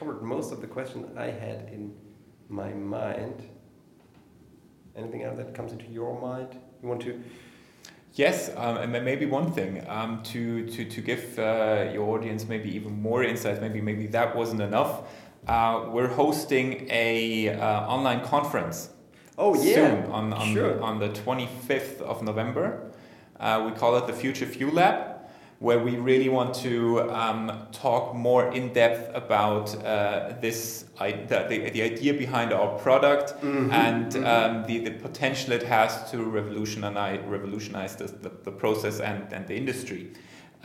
covered 0.04 0.22
most 0.22 0.52
of 0.52 0.60
the 0.60 0.68
questions 0.68 1.06
I 1.18 1.28
had 1.28 1.70
in 1.72 1.94
my 2.50 2.74
mind. 2.74 3.48
Anything 4.96 5.24
else 5.24 5.38
that 5.38 5.56
comes 5.56 5.72
into 5.72 5.86
your 5.86 6.20
mind? 6.20 6.58
You 6.82 6.90
want 6.90 7.02
to? 7.04 7.24
Yes, 8.14 8.52
um, 8.58 8.78
and 8.78 8.92
maybe 8.92 9.26
one 9.26 9.52
thing 9.52 9.84
um, 9.88 10.22
to 10.24 10.68
to 10.68 10.86
to 10.86 11.02
give 11.02 11.40
uh, 11.40 11.90
your 11.94 12.16
audience 12.16 12.48
maybe 12.48 12.70
even 12.76 13.02
more 13.02 13.24
insights. 13.24 13.60
Maybe 13.60 13.82
maybe 13.82 14.08
that 14.08 14.36
wasn't 14.36 14.62
enough. 14.62 15.02
Uh, 15.48 15.90
we're 15.94 16.14
hosting 16.24 16.88
a 16.92 17.50
uh, 17.50 17.96
online 17.96 18.22
conference. 18.24 18.90
Oh 19.38 19.56
yeah. 19.56 19.76
soon 19.76 20.12
on 20.12 20.34
on, 20.34 20.54
sure. 20.54 20.82
on 20.82 21.00
the 21.00 21.10
twenty 21.10 21.48
fifth 21.68 22.02
of 22.02 22.22
November. 22.22 22.92
Uh, 23.40 23.64
we 23.66 23.72
call 23.72 23.96
it 23.98 24.06
the 24.06 24.14
Future 24.14 24.46
Fuel 24.46 24.74
Lab, 24.74 25.13
where 25.64 25.80
we 25.80 25.96
really 25.96 26.28
want 26.28 26.54
to 26.54 27.10
um, 27.10 27.50
talk 27.72 28.14
more 28.14 28.52
in 28.52 28.74
depth 28.74 29.10
about 29.16 29.74
uh, 29.86 30.34
this 30.42 30.84
the, 31.00 31.46
the, 31.72 31.82
idea 31.82 32.14
behind 32.14 32.52
our 32.52 32.78
product 32.80 33.28
Mhm, 33.42 33.72
and 33.72 34.12
mhm. 34.12 34.26
um, 34.34 34.66
the, 34.68 34.80
the 34.80 34.92
potential 34.92 35.54
it 35.54 35.64
has 35.64 36.12
to 36.12 36.18
revolutionize 36.40 37.22
revolutionize 37.26 37.96
the, 37.96 38.08
the, 38.24 38.32
the 38.44 38.52
process 38.52 39.00
and, 39.00 39.32
and 39.32 39.48
the 39.48 39.56
industry. 39.56 40.12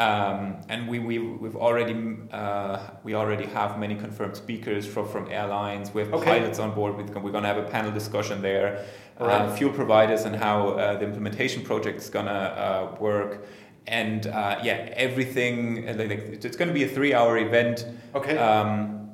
Um, 0.00 0.56
and 0.68 0.88
we, 0.88 0.98
we, 0.98 1.18
we've 1.18 1.56
already 1.56 1.96
uh, 2.32 2.78
we 3.04 3.14
already 3.14 3.46
have 3.46 3.78
many 3.78 3.94
confirmed 3.94 4.36
speakers 4.36 4.84
from, 4.84 5.06
from 5.08 5.30
airlines. 5.30 5.94
We 5.94 6.02
have 6.02 6.12
Okay. 6.12 6.38
pilots 6.38 6.58
on 6.58 6.74
board. 6.74 6.96
We're 6.96 7.32
going 7.36 7.44
to 7.44 7.52
have 7.54 7.58
a 7.66 7.70
panel 7.76 7.92
discussion 7.92 8.42
there. 8.42 8.84
Alright. 9.20 9.42
Uh, 9.42 9.56
fuel 9.56 9.72
providers 9.72 10.24
and 10.26 10.36
how 10.36 10.68
uh, 10.70 10.96
the 10.96 11.04
implementation 11.04 11.62
project 11.62 11.98
is 11.98 12.08
gonna 12.08 12.30
uh, 12.30 12.96
work. 13.00 13.46
And 13.88 14.26
uh, 14.26 14.60
yeah, 14.62 14.92
everything. 14.94 15.88
uh, 15.88 15.94
Like, 15.94 16.10
like, 16.10 16.44
it's 16.44 16.56
going 16.56 16.68
to 16.68 16.74
be 16.74 16.84
a 16.84 16.88
three-hour 16.88 17.38
event. 17.38 17.86
Okay. 18.14 18.36
Um, 18.36 19.10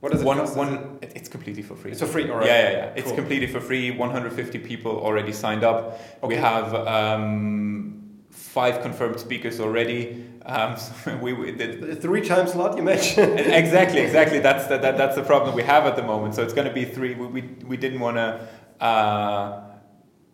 what 0.00 0.12
does 0.12 0.20
it 0.20 0.24
one, 0.24 0.38
cost? 0.38 0.52
Is 0.52 0.56
one, 0.58 0.98
it- 1.00 1.12
it's 1.14 1.28
completely 1.28 1.62
for 1.62 1.76
free. 1.76 1.92
It's 1.92 2.00
for 2.00 2.06
free, 2.06 2.28
all 2.30 2.38
right. 2.38 2.46
Yeah, 2.46 2.62
yeah, 2.70 2.76
yeah. 2.76 2.92
It's 2.96 3.12
completely 3.12 3.46
for 3.46 3.60
free. 3.60 3.90
150 3.90 4.58
people 4.58 4.92
already 4.92 5.32
signed 5.32 5.64
up. 5.64 5.98
We 6.22 6.34
have 6.34 6.74
um, 6.74 8.02
five 8.30 8.82
confirmed 8.82 9.18
speakers 9.20 9.60
already. 9.60 10.24
Um, 10.44 10.76
so 11.04 11.16
we, 11.16 11.32
we 11.32 11.50
The 11.52 11.96
three 11.96 12.20
times 12.22 12.52
slot 12.52 12.76
you 12.76 12.82
mentioned. 12.82 13.40
exactly, 13.62 14.00
exactly. 14.00 14.40
That's 14.40 14.66
the, 14.66 14.76
that, 14.78 14.96
that's 14.98 15.14
the 15.16 15.22
problem 15.22 15.54
we 15.54 15.62
have 15.62 15.86
at 15.86 15.96
the 15.96 16.02
moment. 16.02 16.34
So 16.34 16.42
it's 16.42 16.52
going 16.52 16.68
to 16.68 16.74
be 16.74 16.84
three. 16.84 17.14
We, 17.14 17.26
we, 17.26 17.40
we 17.64 17.76
didn't 17.76 18.00
want 18.00 18.16
to 18.16 18.46
uh, 18.84 19.62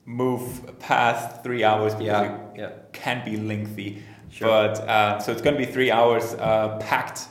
move 0.04 0.78
past 0.78 1.42
three 1.42 1.64
hours 1.64 1.94
because 1.94 2.06
Yeah, 2.06 2.34
it 2.54 2.58
yeah. 2.58 2.70
can 2.92 3.24
be 3.24 3.36
lengthy. 3.36 4.02
Sure. 4.30 4.48
But 4.48 4.78
uh, 4.88 5.18
so 5.20 5.30
it's 5.32 5.42
going 5.42 5.56
to 5.58 5.64
be 5.66 5.70
three 5.70 5.90
hours 5.90 6.34
uh, 6.34 6.78
packed, 6.80 7.28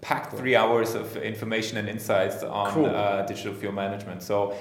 packed 0.00 0.34
three 0.34 0.54
hours 0.54 0.94
of 0.94 1.16
information 1.16 1.78
and 1.78 1.88
insights 1.88 2.42
on 2.42 2.70
Cool. 2.72 2.86
uh, 2.86 3.22
digital 3.22 3.54
fuel 3.54 3.72
management. 3.72 4.22
So 4.22 4.54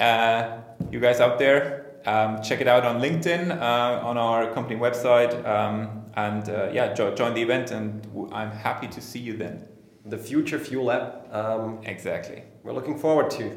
uh, 0.00 0.58
you 0.90 1.00
guys 1.00 1.20
out 1.20 1.38
there. 1.38 1.80
Um, 2.04 2.42
check 2.42 2.60
it 2.60 2.66
out 2.66 2.84
on 2.84 3.00
LinkedIn, 3.00 3.56
uh, 3.60 4.04
on 4.04 4.18
our 4.18 4.52
company 4.52 4.74
website, 4.74 5.32
um, 5.46 6.02
and 6.16 6.48
uh, 6.48 6.68
yeah, 6.72 6.92
jo- 6.92 7.14
join 7.14 7.32
the 7.32 7.40
event. 7.42 7.70
And 7.70 8.02
w- 8.12 8.28
I'm 8.32 8.50
happy 8.50 8.88
to 8.88 9.00
see 9.00 9.20
you 9.20 9.36
then. 9.36 9.68
The 10.06 10.18
Future 10.18 10.58
Fuel 10.58 10.86
Lab. 10.86 11.32
Um, 11.32 11.78
Exactly. 11.84 12.42
we're 12.64 12.72
looking 12.72 12.98
forward 12.98 13.30
to. 13.38 13.56